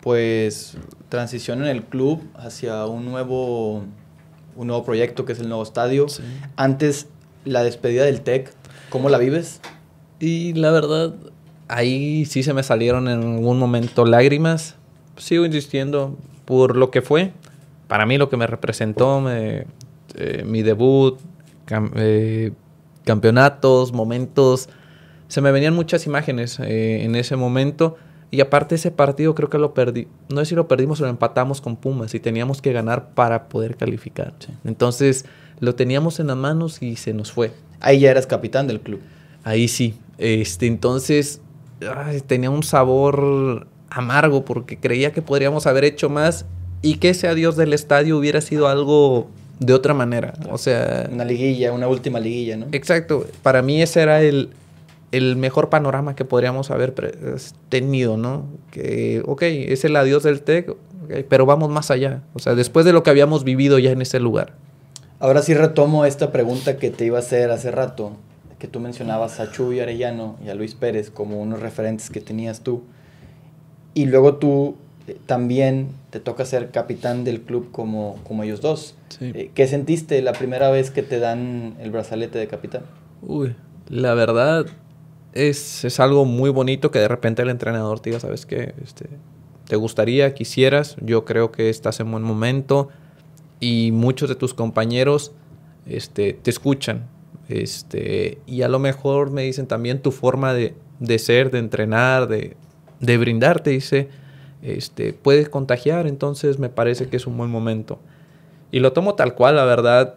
[0.00, 0.76] pues
[1.08, 3.84] transición en el club hacia un nuevo
[4.56, 6.06] un nuevo proyecto que es el nuevo estadio.
[6.56, 7.08] Antes
[7.44, 8.52] la despedida del TEC,
[8.90, 9.60] ¿cómo la vives?
[10.20, 11.14] Y la verdad,
[11.68, 14.76] ahí sí se me salieron en algún momento lágrimas.
[15.16, 17.32] Sigo insistiendo por lo que fue.
[17.88, 19.66] Para mí lo que me representó, eh,
[20.44, 21.18] mi debut,
[21.96, 22.52] eh,
[23.04, 24.68] campeonatos, momentos.
[25.28, 27.96] Se me venían muchas imágenes eh, en ese momento.
[28.32, 30.08] Y aparte ese partido creo que lo perdí.
[30.30, 33.50] No sé si lo perdimos o lo empatamos con Pumas y teníamos que ganar para
[33.50, 34.32] poder calificar.
[34.64, 35.26] Entonces
[35.60, 37.52] lo teníamos en las manos y se nos fue.
[37.80, 39.00] Ahí ya eras capitán del club.
[39.44, 39.96] Ahí sí.
[40.16, 41.42] Este, entonces
[42.26, 46.46] tenía un sabor amargo porque creía que podríamos haber hecho más
[46.80, 49.28] y que ese adiós del estadio hubiera sido algo
[49.58, 50.32] de otra manera.
[50.50, 51.06] O sea...
[51.12, 52.68] Una liguilla, una última liguilla, ¿no?
[52.72, 53.26] Exacto.
[53.42, 54.48] Para mí ese era el,
[55.36, 56.94] mejor panorama que podríamos haber
[57.68, 58.46] tenido, ¿no?
[58.70, 60.74] Que, ok, es el adiós del TEC,
[61.28, 62.22] pero vamos más allá.
[62.34, 64.54] O sea, después de lo que habíamos vivido ya en ese lugar.
[65.20, 68.12] Ahora sí retomo esta pregunta que te iba a hacer hace rato,
[68.58, 72.62] que tú mencionabas a Chuy Arellano y a Luis Pérez como unos referentes que tenías
[72.62, 72.82] tú.
[73.94, 78.94] Y luego tú eh, también te toca ser capitán del club como, como ellos dos.
[79.20, 82.82] Eh, ¿Qué sentiste la primera vez que te dan el brazalete de capitán?
[83.20, 83.54] Uy,
[83.88, 84.66] la verdad
[85.32, 88.74] es, es algo muy bonito que de repente el entrenador te diga, ¿sabes qué?
[88.82, 89.06] Este,
[89.66, 92.88] te gustaría, quisieras, yo creo que estás en buen momento
[93.60, 95.32] y muchos de tus compañeros
[95.86, 97.08] este, te escuchan.
[97.48, 102.28] Este, y a lo mejor me dicen también tu forma de, de ser, de entrenar,
[102.28, 102.56] de,
[103.00, 104.08] de brindarte, dice
[104.62, 107.98] este, puede contagiar, entonces me parece que es un buen momento.
[108.70, 110.14] Y lo tomo tal cual, la verdad,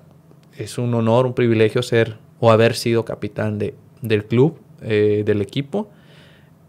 [0.58, 5.42] es un honor, un privilegio ser o haber sido capitán de, del club, eh, del
[5.42, 5.90] equipo,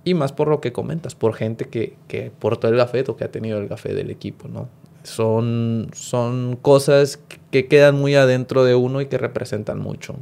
[0.04, 3.30] y más por lo que comentas, por gente que, que portó el gafeto, que ha
[3.30, 4.68] tenido el gafé del equipo, ¿no?
[5.02, 7.20] Son, son cosas
[7.52, 10.16] que quedan muy adentro de uno y que representan mucho.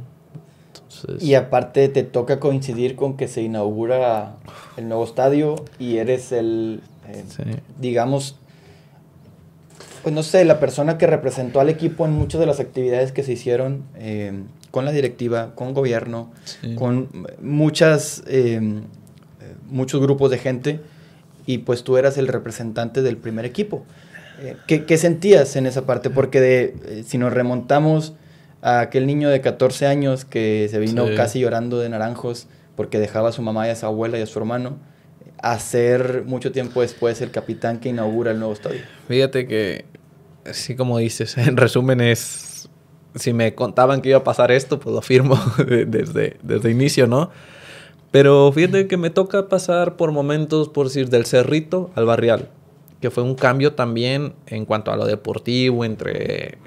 [1.19, 4.35] Y aparte te toca coincidir con que se inaugura
[4.77, 7.23] el nuevo estadio y eres el eh,
[7.79, 8.35] digamos,
[10.03, 13.23] pues no sé, la persona que representó al equipo en muchas de las actividades que
[13.23, 14.33] se hicieron eh,
[14.75, 16.33] con la directiva, con gobierno,
[16.75, 17.07] con
[17.41, 18.59] muchas, eh,
[19.69, 20.81] muchos grupos de gente
[21.45, 23.85] y pues tú eras el representante del primer equipo.
[24.41, 26.09] Eh, ¿qué, sentías en esa parte?
[26.09, 28.15] Porque de, eh, si nos remontamos
[28.61, 33.29] a aquel niño de 14 años que se vino casi llorando de naranjos porque dejaba
[33.29, 34.77] a su mamá y a su abuela y a su hermano,
[35.41, 38.81] a ser mucho tiempo después el capitán que inaugura el nuevo estadio.
[39.07, 39.85] Fíjate que,
[40.43, 42.54] así como dices, en resumen es,
[43.15, 47.31] si me contaban que iba a pasar esto, pues lo firmo desde, desde inicio, ¿no?
[48.11, 52.49] Pero fíjate que me toca pasar por momentos, por decir, del cerrito al barrial,
[53.01, 56.57] que fue un cambio también en cuanto a lo deportivo, entre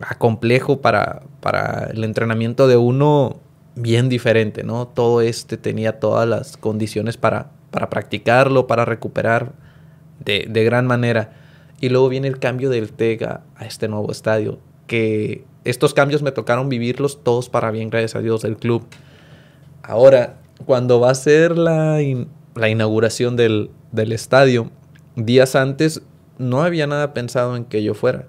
[0.00, 3.40] a complejo para, para el entrenamiento de uno
[3.74, 4.86] bien diferente, ¿no?
[4.88, 9.52] Todo este tenía todas las condiciones para, para practicarlo, para recuperar
[10.24, 11.32] de, de, gran manera.
[11.80, 16.32] Y luego viene el cambio del TEGA a este nuevo estadio, que estos cambios me
[16.32, 18.84] tocaron vivirlos todos para bien, gracias a Dios, del club.
[19.82, 21.98] Ahora, cuando va a ser la,
[22.54, 24.70] la inauguración del, del estadio,
[25.16, 26.02] días antes
[26.38, 28.26] no había nada pensado en que yo fuera.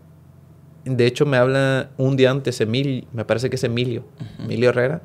[0.85, 4.05] De hecho, me habla un día antes Emilio, me parece que es Emilio,
[4.39, 5.01] Emilio Herrera.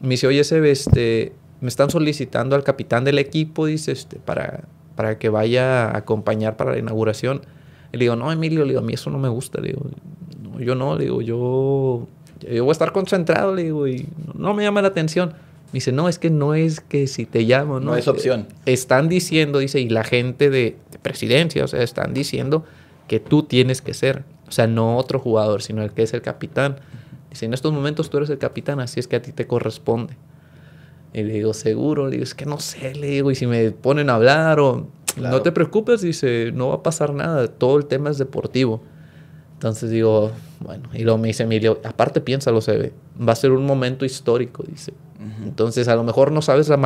[0.00, 4.64] Me dice, oye, ese, este, me están solicitando al capitán del equipo, dice, este, para,
[4.94, 7.40] para que vaya a acompañar para la inauguración.
[7.92, 9.60] Y le digo, no, Emilio, le digo, a mí eso no me gusta.
[9.60, 9.82] Le digo,
[10.64, 12.06] yo no, le digo, yo,
[12.40, 15.30] yo voy a estar concentrado, le digo, y no, me llama la atención.
[15.30, 17.92] Me dice, no, es que no es que si te llamo, ¿no?
[17.92, 18.46] No es opción.
[18.66, 22.64] Están diciendo, dice, y la gente de, de presidencia, o sea, están diciendo
[23.08, 24.24] que tú tienes que ser.
[24.48, 26.76] O sea, no otro jugador, sino el que es el capitán.
[27.30, 30.14] Dice, en estos momentos tú eres el capitán, así es que a ti te corresponde.
[31.14, 33.70] Y le digo, seguro, le digo, es que no sé, le digo, y si me
[33.70, 34.88] ponen a hablar o...
[35.16, 38.82] No te preocupes, dice, no va a pasar nada, todo el tema es deportivo.
[39.62, 43.52] Entonces digo, bueno, y luego me dice Emilio, aparte piénsalo, se ve, va a ser
[43.52, 44.92] un momento histórico, dice.
[45.44, 46.76] Entonces a lo mejor no sabes la,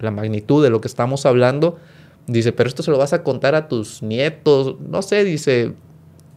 [0.00, 1.78] la magnitud de lo que estamos hablando,
[2.26, 5.72] dice, pero esto se lo vas a contar a tus nietos, no sé, dice,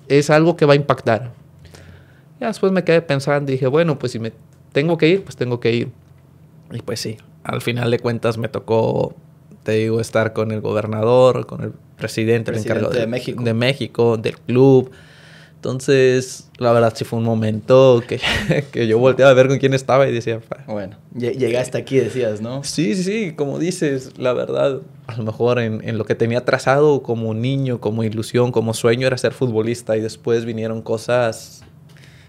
[0.08, 1.34] es algo que va a impactar.
[2.40, 4.32] Ya después me quedé pensando dije, bueno, pues si me
[4.72, 5.92] tengo que ir, pues tengo que ir.
[6.72, 9.16] Y pues sí, al final de cuentas me tocó,
[9.64, 13.44] te digo, estar con el gobernador, con el presidente, el encargado de, México.
[13.44, 14.92] de México, del club.
[15.60, 18.22] Entonces, la verdad sí fue un momento que,
[18.72, 20.40] que yo volteaba a ver con quién estaba y decía...
[20.68, 22.64] Bueno, llegaste aquí, decías, ¿no?
[22.64, 26.46] Sí, sí, sí, como dices, la verdad, a lo mejor en, en, lo que tenía
[26.46, 31.62] trazado como niño, como ilusión, como sueño era ser futbolista y después vinieron cosas...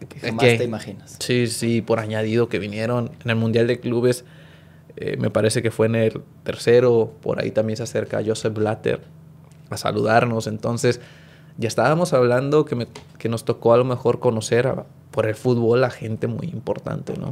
[0.08, 1.16] Que jamás te imaginas.
[1.20, 4.24] Sí, sí, por añadido que vinieron en el Mundial de Clubes,
[4.96, 9.00] eh, me parece que fue en el tercero, por ahí también se acerca Joseph Blatter
[9.70, 11.00] a saludarnos, entonces
[11.58, 12.86] ya estábamos hablando que, me,
[13.18, 17.14] que nos tocó a lo mejor conocer a, por el fútbol a gente muy importante,
[17.18, 17.30] ¿no?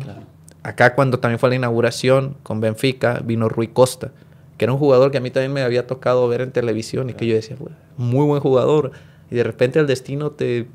[0.62, 4.10] Acá cuando también fue la inauguración con Benfica, vino Rui Costa,
[4.56, 7.14] que era un jugador que a mí también me había tocado ver en televisión y
[7.14, 7.56] que yo decía,
[7.96, 8.92] muy buen jugador.
[9.30, 10.66] Y de repente el destino te...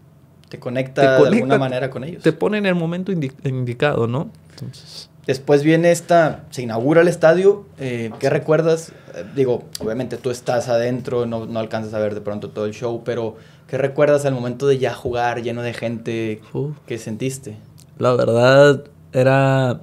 [0.49, 2.21] Te conecta, de alguna manera con ellos.
[2.21, 4.29] Te pone en el momento indicado, ¿no?
[4.51, 5.09] Entonces...
[5.25, 7.65] Después viene esta, se inaugura el estadio.
[7.79, 8.91] Eh, ¿Qué recuerdas?
[9.15, 12.73] Eh, digo, obviamente tú estás adentro, no, no, alcanzas a ver de pronto todo el
[12.73, 16.41] show, pero ¿qué recuerdas al momento de ya jugar lleno de gente?
[16.85, 17.57] ¿Qué sentiste?
[17.99, 19.81] La verdad, era.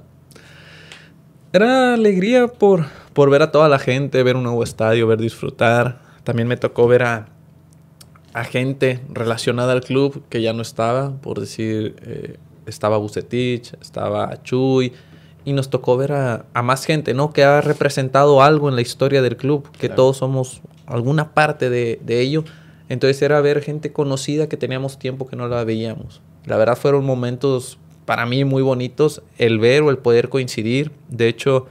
[1.53, 6.01] Era alegría por, por ver a toda la gente, ver un nuevo estadio, ver disfrutar.
[6.23, 7.29] También me tocó ver a,
[8.33, 12.37] a gente relacionada al club que ya no estaba, por decir, eh,
[12.67, 14.93] estaba Bucetich, estaba Chuy
[15.43, 17.33] y nos tocó ver a, más gente, ¿no?
[17.33, 21.99] Que ha representado algo en la historia del club, que todos somos alguna parte de,
[22.07, 22.43] ello.
[22.89, 26.21] Entonces era ver gente conocida que teníamos tiempo que no la veíamos.
[26.45, 30.91] La verdad fueron momentos para mí muy bonitos el ver o el poder coincidir.
[31.07, 31.67] De hecho,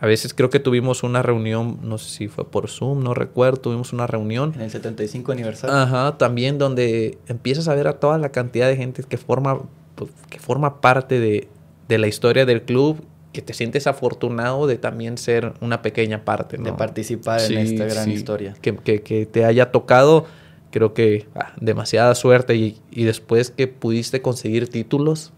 [0.00, 3.60] a veces creo que tuvimos una reunión, no sé si fue por Zoom, no recuerdo,
[3.60, 4.52] tuvimos una reunión.
[4.56, 5.76] En el 75 aniversario.
[5.76, 9.60] Ajá, también donde empiezas a ver a toda la cantidad de gente que forma,
[9.94, 11.48] pues, que forma parte de,
[11.90, 16.56] de la historia del club que te sientes afortunado de también ser una pequeña parte,
[16.56, 18.54] De participar en esta gran historia.
[18.62, 20.26] Que, que, te haya tocado,
[20.70, 25.32] creo que ah, demasiada suerte y, y, después que pudiste conseguir títulos,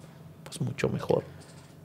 [0.45, 1.25] pues mucho mejor.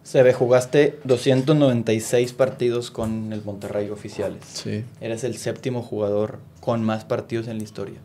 [0.04, 4.40] Se ve, jugaste 296 partidos con el Monterrey oficiales.
[4.46, 4.84] Sí.
[5.02, 8.00] Eres el séptimo jugador con más partidos en la historia.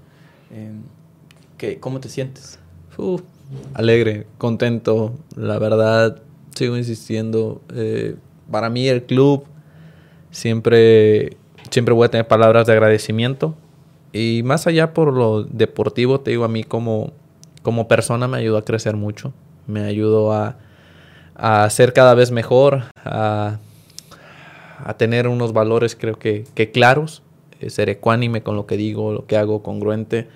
[0.52, 2.58] Eh, ¿Cómo te sientes?
[3.74, 6.22] alegre, contento, la verdad
[6.54, 7.60] sigo insistiendo.
[7.74, 8.16] Eh,
[8.50, 9.44] para mí el club
[10.30, 11.36] siempre,
[11.70, 13.54] siempre voy a tener palabras de agradecimiento.
[14.12, 17.12] Y más allá por lo deportivo, te digo, a mí como,
[17.62, 19.32] como persona me ayudó a crecer mucho.
[19.66, 20.58] Me ayudó a,
[21.34, 23.58] a ser cada vez mejor, a,
[24.84, 27.22] a tener unos valores creo que, claros.
[27.68, 30.28] ser ecuánime con lo que digo, lo que hago, congruente.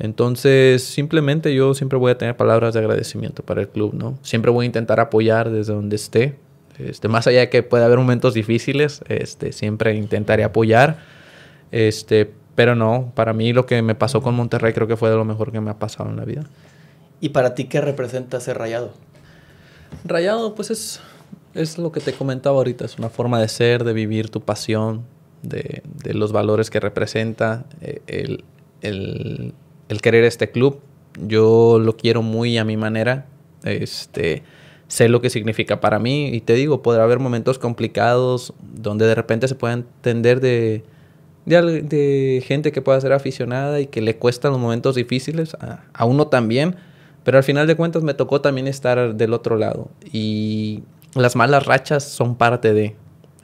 [0.00, 4.18] Entonces, simplemente yo siempre voy a tener palabras de agradecimiento para el club, ¿no?
[4.22, 6.36] Siempre voy a intentar apoyar desde donde esté.
[6.78, 10.96] Este, más allá de que pueda haber momentos difíciles, este, siempre intentaré apoyar.
[11.70, 15.16] Este, pero no, para mí lo que me pasó con Monterrey creo que fue de
[15.16, 16.44] lo mejor que me ha pasado en la vida.
[17.20, 18.94] ¿Y para ti qué representa ser rayado?
[20.04, 21.00] Rayado, pues es,
[21.52, 25.02] es lo que te comentaba ahorita, es una forma de ser, de vivir tu pasión,
[25.42, 28.44] de, de los valores que representa, eh, el,
[28.80, 29.52] el
[29.90, 30.80] el querer este club.
[31.26, 33.26] Yo lo quiero muy a mi manera.
[33.64, 34.42] Este,
[34.88, 39.14] sé lo que significa para mí y te digo, podrá haber momentos complicados donde de
[39.14, 40.84] repente se pueda entender de,
[41.44, 46.04] de, gente que pueda ser aficionada y que le cuestan los momentos difíciles, a, a,
[46.06, 46.76] uno también,
[47.22, 50.82] pero al final de cuentas me tocó también estar del otro lado y
[51.14, 52.96] las malas rachas son parte de,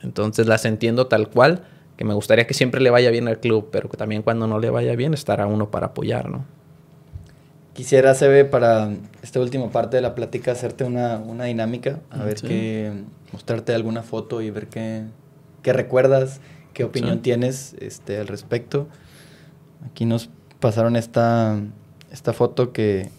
[0.03, 1.63] entonces las entiendo tal cual
[1.97, 4.59] que me gustaría que siempre le vaya bien al club, pero que también cuando no
[4.59, 6.45] le vaya bien estará uno para apoyar, ¿no?
[7.73, 8.91] Quisiera, Sebe, para
[9.23, 14.03] esta última parte de la plática, hacerte una, una dinámica, a ver qué, mostrarte alguna
[14.03, 15.05] foto y ver qué,
[15.63, 16.41] qué recuerdas,
[16.73, 18.89] qué opinión tienes este, al respecto.
[19.91, 21.61] Aquí nos pasaron esta,
[22.11, 23.11] esta foto que,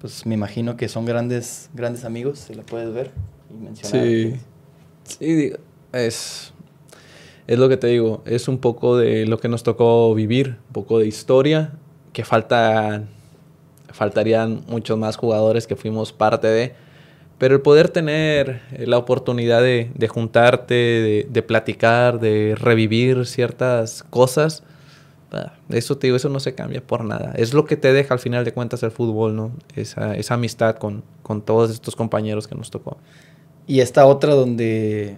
[0.00, 3.10] pues me imagino que son grandes, grandes amigos, si la puedes ver
[3.50, 4.06] y mencionar.
[4.06, 4.36] Sí,
[5.02, 5.52] sí,
[5.92, 6.53] es
[7.46, 10.72] es lo que te digo, es un poco de lo que nos tocó vivir, un
[10.72, 11.72] poco de historia,
[12.12, 13.04] que falta,
[13.88, 16.72] faltarían muchos más jugadores que fuimos parte de,
[17.38, 24.62] pero el poder tener la oportunidad de, juntarte, de, platicar, de revivir ciertas cosas,
[25.68, 27.32] eso te digo, eso no se cambia por nada.
[27.36, 29.50] Es lo que te deja al final de cuentas el fútbol, ¿no?
[29.74, 32.98] Esa, esa amistad con, con todos estos compañeros que nos tocó.
[33.66, 35.16] Y esta otra donde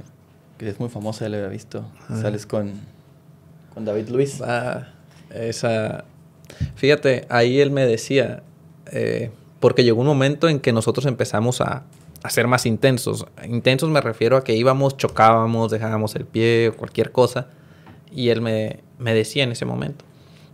[0.59, 1.85] que es muy famosa, ya la había visto.
[2.09, 2.73] Sales con,
[3.75, 4.41] con David Luis.
[4.41, 4.89] Ah,
[5.31, 6.05] esa.
[6.77, 8.43] Fíjate, ahí él me decía,
[8.93, 9.31] eh,
[9.61, 11.85] porque llegó un momento en que nosotros empezamos a,
[12.23, 13.27] a, ser más intensos.
[13.45, 17.49] Intensos me refiero a que íbamos, chocábamos, dejábamos el pie o cualquier cosa.
[18.13, 20.05] Y él me, me decía en ese momento,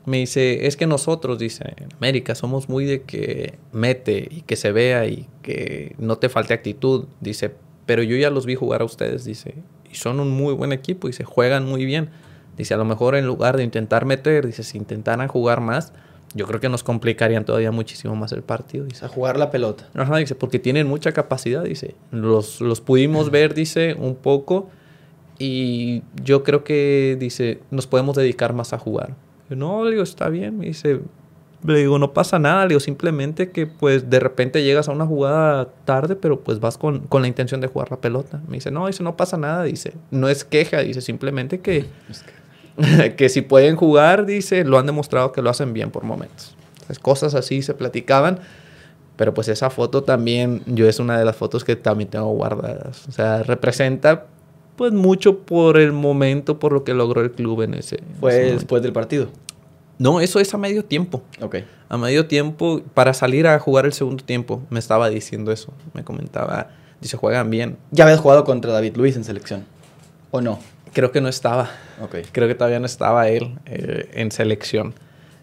[0.04, 4.56] me dice, es que nosotros, dice, en América somos muy de que mete y que
[4.56, 7.54] se vea y que no te falte actitud, dice,
[7.86, 9.54] pero yo ya los vi jugar a ustedes, dice,
[9.90, 12.10] y son un muy buen equipo y se juegan muy bien.
[12.56, 15.92] Dice, a lo mejor en lugar de intentar meter, dice, si intentaran jugar más,
[16.34, 18.84] yo creo que nos complicarían todavía muchísimo más el partido.
[18.84, 19.04] Dice.
[19.04, 19.88] A jugar la pelota.
[19.94, 21.94] Ajá, dice, porque tienen mucha capacidad, dice.
[22.10, 24.68] Los, los pudimos ver, dice, un poco.
[25.38, 29.14] Y yo creo que, dice, nos podemos dedicar más a jugar.
[29.48, 30.60] No, digo, está bien.
[30.60, 31.00] dice,
[31.64, 35.06] le digo, no pasa nada, le digo, simplemente que pues de repente llegas a una
[35.06, 38.40] jugada tarde, pero pues vas con, con, la intención de jugar la pelota.
[38.48, 41.86] Me dice, no, dice, no pasa nada, dice, no es queja, dice, simplemente que,
[43.16, 46.56] que si pueden jugar, dice, lo han demostrado que lo hacen bien por momentos.
[46.74, 48.40] Entonces, cosas así se platicaban,
[49.16, 53.06] pero pues esa foto también, yo es una de las fotos que también tengo guardadas.
[53.08, 54.26] O sea, representa
[54.76, 58.00] pues mucho por el momento, por lo que logró el club en ese.
[58.20, 59.28] Fue después del partido.
[60.02, 61.22] No, eso es a medio tiempo.
[61.40, 61.58] Ok.
[61.88, 65.72] A medio tiempo, para salir a jugar el segundo tiempo, me estaba diciendo eso.
[65.94, 67.76] Me comentaba, dice, juegan bien.
[67.92, 69.64] ¿Ya habías jugado contra David Luis en selección?
[70.32, 70.58] ¿O no?
[70.92, 71.70] Creo que no estaba.
[72.00, 72.16] Ok.
[72.32, 74.92] Creo que todavía no estaba él eh, en selección.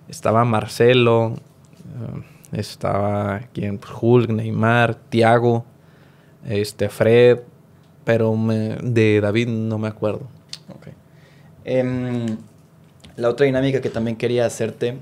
[0.09, 1.35] Estaba Marcelo,
[2.51, 5.63] eh, estaba quien, pues, Hulk, Neymar, Tiago,
[6.45, 7.39] este, Fred,
[8.03, 8.35] pero
[8.83, 10.27] de David no me acuerdo.
[10.75, 10.87] Ok.
[11.63, 12.37] Em,
[13.19, 14.97] la otra dinámica que también quería hacerte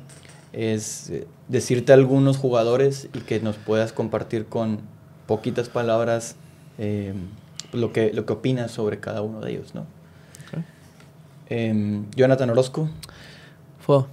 [0.53, 4.79] es eh, decirte algunos jugadores y que nos puedas compartir con
[5.27, 6.35] poquitas palabras
[6.79, 7.13] eh,
[7.73, 9.85] lo, que, lo que opinas sobre cada uno de ellos, ¿no?
[11.49, 12.89] Em, Jonathan Orozco.
[13.79, 14.03] Fue,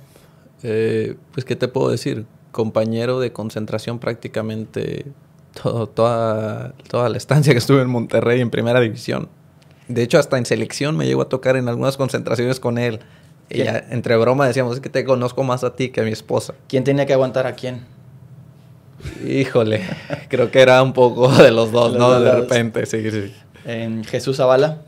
[0.62, 2.26] eh, pues, ¿qué te puedo decir?
[2.52, 5.06] Compañero de concentración prácticamente
[5.94, 9.28] toda, toda la estancia que estuve en Monterrey en primera división.
[9.88, 13.00] De hecho, hasta en selección me llego a tocar en algunas concentraciones con él.
[13.50, 16.54] Y entre broma decíamos, es que te conozco más a ti que a mi esposa.
[16.68, 17.82] ¿Quién tenía que aguantar a quién?
[19.26, 19.82] Híjole,
[20.28, 22.18] creo que era un poco de los dos, ¿no?
[22.20, 23.34] de repente, sí, sí.
[24.06, 24.78] Jesús Zavala.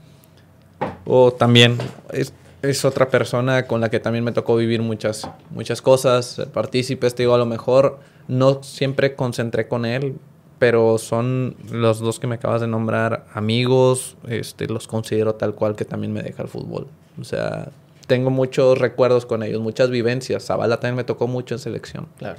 [1.04, 1.78] O también,
[2.12, 2.32] es,
[2.62, 7.22] es, otra persona con la que también me tocó vivir muchas, muchas cosas, partícipes, te
[7.22, 10.16] digo, a lo mejor no siempre concentré con él,
[10.58, 15.76] pero son los dos que me acabas de nombrar amigos, este, los considero tal cual
[15.76, 16.86] que también me deja el fútbol.
[17.20, 17.68] O sea,
[18.06, 20.44] tengo muchos recuerdos con ellos, muchas vivencias.
[20.44, 22.06] Zavala también me tocó mucho en selección.
[22.18, 22.38] Claro.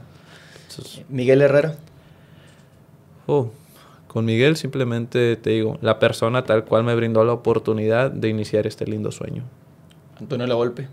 [1.09, 1.75] Miguel Herrera.
[3.25, 3.51] Oh,
[4.07, 8.67] con Miguel simplemente te digo, la persona tal cual me brindó la oportunidad de iniciar
[8.67, 9.43] este lindo sueño.
[10.19, 10.87] Antonio La Volpe.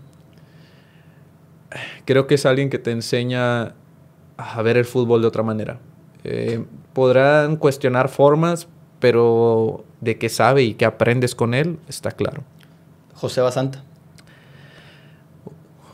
[2.05, 3.73] creo que es alguien que te enseña
[4.37, 5.79] a ver el fútbol de otra manera.
[6.23, 8.67] Eh, podrán cuestionar formas,
[8.99, 12.43] pero de que sabe y que aprendes con él, está claro.
[13.13, 13.83] José Basanta.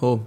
[0.01, 0.19] Oh,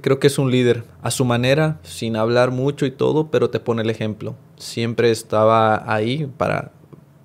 [0.00, 3.58] creo que es un líder a su manera, sin hablar mucho y todo, pero te
[3.58, 4.36] pone el ejemplo.
[4.56, 6.70] Siempre estaba ahí para,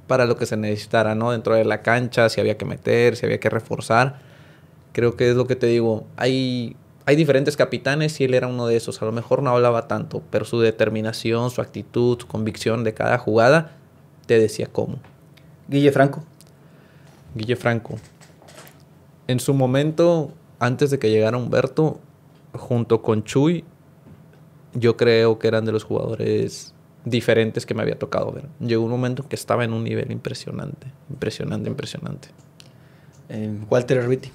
[0.08, 1.32] para lo que se necesitara, ¿no?
[1.32, 4.20] Dentro de la cancha, si había que meter, si había que reforzar.
[4.94, 6.06] Creo que es lo que te digo.
[6.18, 6.76] Hay
[7.06, 9.02] hay diferentes capitanes y él era uno de esos.
[9.02, 13.18] A lo mejor no hablaba tanto, pero su determinación, su actitud, su convicción de cada
[13.18, 13.72] jugada
[14.26, 15.00] te decía cómo.
[15.68, 16.24] Guille Franco.
[17.36, 17.96] Guille Franco.
[19.28, 20.32] En su momento,
[20.64, 22.00] antes de que llegara Humberto,
[22.54, 23.66] junto con Chuy,
[24.74, 28.46] yo creo que eran de los jugadores diferentes que me había tocado ver.
[28.62, 32.30] Llegó un momento que estaba en un nivel impresionante, impresionante, impresionante.
[33.28, 34.32] Eh, Walter Erviti.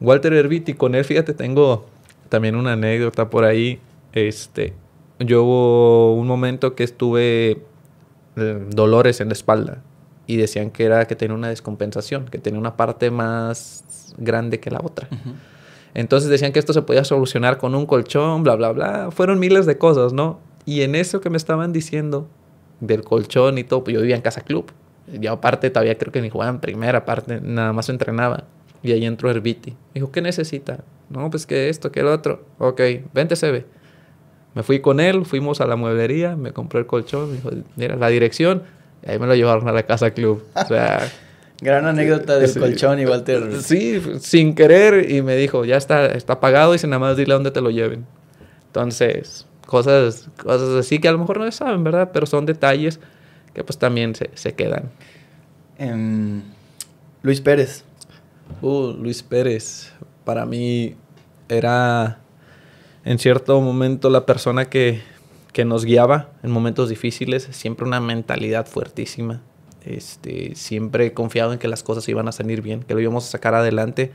[0.00, 1.86] Walter Herbiti, con él, fíjate, tengo
[2.28, 3.80] también una anécdota por ahí.
[4.12, 4.74] Este,
[5.18, 7.62] yo hubo un momento que estuve
[8.36, 9.82] eh, dolores en la espalda
[10.26, 14.70] y decían que era que tenía una descompensación, que tenía una parte más grande que
[14.70, 15.08] la otra.
[15.94, 19.10] Entonces decían que esto se podía solucionar con un colchón, bla, bla, bla.
[19.10, 20.40] Fueron miles de cosas, ¿no?
[20.64, 22.28] Y en eso que me estaban diciendo
[22.80, 24.72] del colchón y todo, pues yo vivía en casa club.
[25.10, 28.44] Y aparte todavía creo que ni jugaba en primera parte, nada más entrenaba.
[28.82, 29.74] Y ahí entró Herbiti.
[29.94, 30.80] Dijo, ¿qué necesita?
[31.08, 32.44] No, pues que esto, que el otro.
[32.58, 32.80] Ok,
[33.14, 33.66] vente, se ve.
[34.54, 37.96] Me fui con él, fuimos a la mueblería, me compró el colchón, me dijo, mira,
[37.96, 38.62] la dirección.
[39.04, 40.44] Y ahí me lo llevaron a la casa club.
[40.54, 41.08] O sea...
[41.60, 43.62] Gran anécdota del colchón y Walter.
[43.62, 45.10] Sí, sin querer.
[45.10, 47.62] Y me dijo, ya está, está pagado y sin nada más dile a dónde te
[47.62, 48.04] lo lleven.
[48.66, 52.10] Entonces, cosas, cosas así que a lo mejor no se saben, ¿verdad?
[52.12, 53.00] Pero son detalles
[53.54, 54.90] que pues también se, se quedan.
[55.78, 56.42] Em,
[57.22, 57.84] Luis Pérez.
[58.60, 59.92] Uh, Luis Pérez,
[60.24, 60.94] para mí
[61.48, 62.20] era
[63.04, 65.00] en cierto momento la persona que,
[65.56, 69.42] que, nos guiaba en momentos difíciles, siempre una mentalidad fuertísima.
[69.84, 73.30] Este, siempre confiado en que las cosas iban a salir bien, que lo íbamos a
[73.30, 74.10] sacar adelante,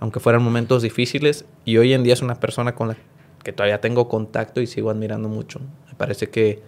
[0.00, 1.44] aunque fueran momentos difíciles.
[1.64, 2.96] Y hoy en día es una persona con la
[3.44, 5.60] que todavía tengo contacto y sigo admirando mucho.
[5.88, 6.62] Me parece que,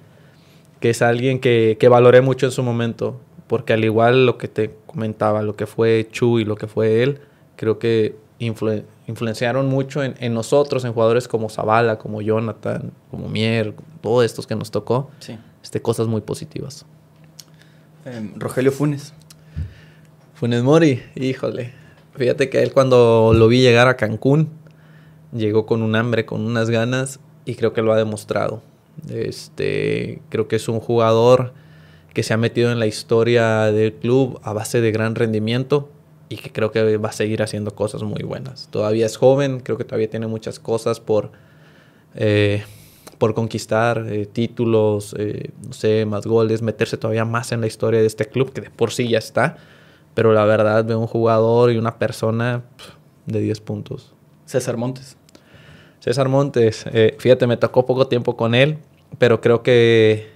[0.81, 3.21] que es alguien que, que valoré mucho en su momento
[3.53, 7.03] porque al igual lo que te comentaba, lo que fue Chu y lo que fue
[7.03, 7.21] él,
[7.57, 14.25] creo que influenciaron mucho en, nosotros, en jugadores como Zavala, como Jonathan, como Mier, todos
[14.25, 15.39] estos que nos tocó, sí.
[15.63, 16.85] este, cosas muy positivas.
[18.05, 19.15] Em, Rogelio Funes.
[20.35, 21.73] Funes Mori, híjole.
[22.17, 24.51] Fíjate que él cuando lo vi llegar a Cancún,
[25.33, 28.63] llegó con un hambre, con unas ganas, y creo que lo ha demostrado.
[29.09, 31.55] Este, creo que es un jugador
[32.13, 35.89] que se ha metido en la historia del club a base de gran rendimiento
[36.29, 38.69] y que creo que va a seguir haciendo cosas muy buenas.
[38.71, 41.31] Todavía es joven, creo que todavía tiene muchas cosas por,
[42.15, 42.65] eh,
[43.23, 48.01] por conquistar, eh, títulos, eh, no sé, más goles, meterse todavía más en la historia
[48.01, 49.59] de este club, que de por sí ya está,
[50.13, 52.65] pero la verdad veo un jugador y una persona
[53.27, 54.13] de 10 puntos.
[54.45, 55.17] César Montes.
[56.01, 56.85] César Montes,
[57.19, 58.79] fíjate, me tocó poco tiempo con él,
[59.19, 60.27] pero creo que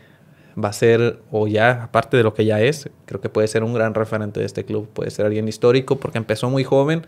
[0.56, 3.64] va a ser, o ya, aparte de lo que ya es, creo que puede ser
[3.64, 4.88] un gran referente de este club.
[4.90, 7.04] Puede ser alguien histórico porque empezó muy joven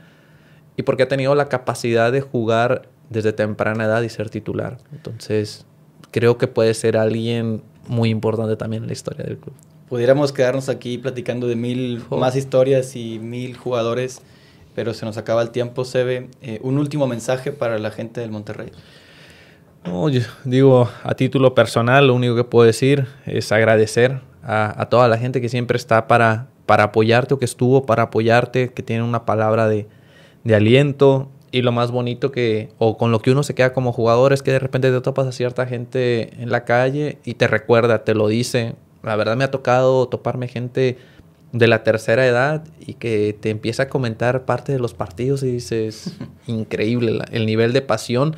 [0.76, 4.79] y porque ha tenido la capacidad de jugar desde temprana edad y ser titular.
[4.93, 5.67] Entonces,
[6.18, 9.54] creo que puede ser alguien muy importante también en la historia del club.
[9.88, 14.20] Pudiéramos quedarnos aquí platicando de mil más historias y mil jugadores,
[14.74, 16.28] pero se nos acaba el tiempo, Sebe.
[16.42, 18.70] Eh, un último mensaje para la gente del Monterrey.
[19.84, 25.06] No, yo digo, a título personal, lo único que puedo decir es agradecer a, toda
[25.06, 29.04] la gente que siempre está para, para apoyarte o que estuvo para apoyarte, que tiene
[29.04, 29.86] una palabra de,
[30.42, 31.30] de aliento.
[31.51, 34.42] Y lo más bonito que, o con lo que uno se queda como jugador, es
[34.42, 38.14] que de repente te topas a cierta gente en la calle y te recuerda, te
[38.14, 38.74] lo dice.
[39.03, 40.99] La verdad me ha tocado toparme gente
[41.53, 45.53] de la tercera edad y que te empieza a comentar parte de los partidos y
[45.53, 48.36] dices, increíble el nivel de pasión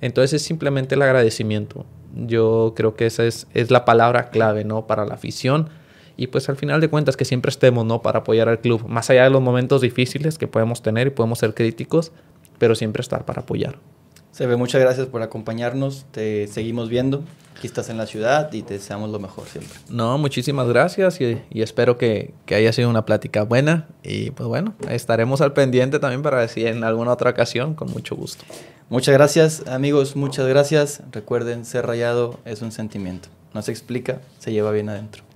[0.00, 1.84] entonces es simplemente el agradecimiento.
[2.14, 4.86] Yo creo que esa es, es la palabra clave, ¿no?
[4.86, 5.68] Para la afición.
[6.16, 8.02] Y pues al final de cuentas que siempre estemos, ¿no?
[8.02, 8.86] Para apoyar al club.
[8.88, 12.12] Más allá de los momentos difíciles que podemos tener y podemos ser críticos,
[12.58, 13.78] pero siempre estar para apoyar.
[14.32, 16.06] Se ve, muchas gracias por acompañarnos.
[16.12, 17.24] Te seguimos viendo.
[17.56, 19.76] Aquí estás en la ciudad y te deseamos lo mejor siempre.
[19.88, 23.88] No, muchísimas gracias y, y espero que, que, haya sido una plática buena.
[24.04, 28.14] Y pues bueno, estaremos al pendiente también para decir en alguna otra ocasión, con mucho
[28.14, 28.44] gusto.
[28.90, 30.14] Muchas gracias, amigos.
[30.14, 31.02] Muchas gracias.
[31.10, 33.28] Recuerden, ser rayado es un sentimiento.
[33.54, 35.27] No se explica, se lleva bien adentro.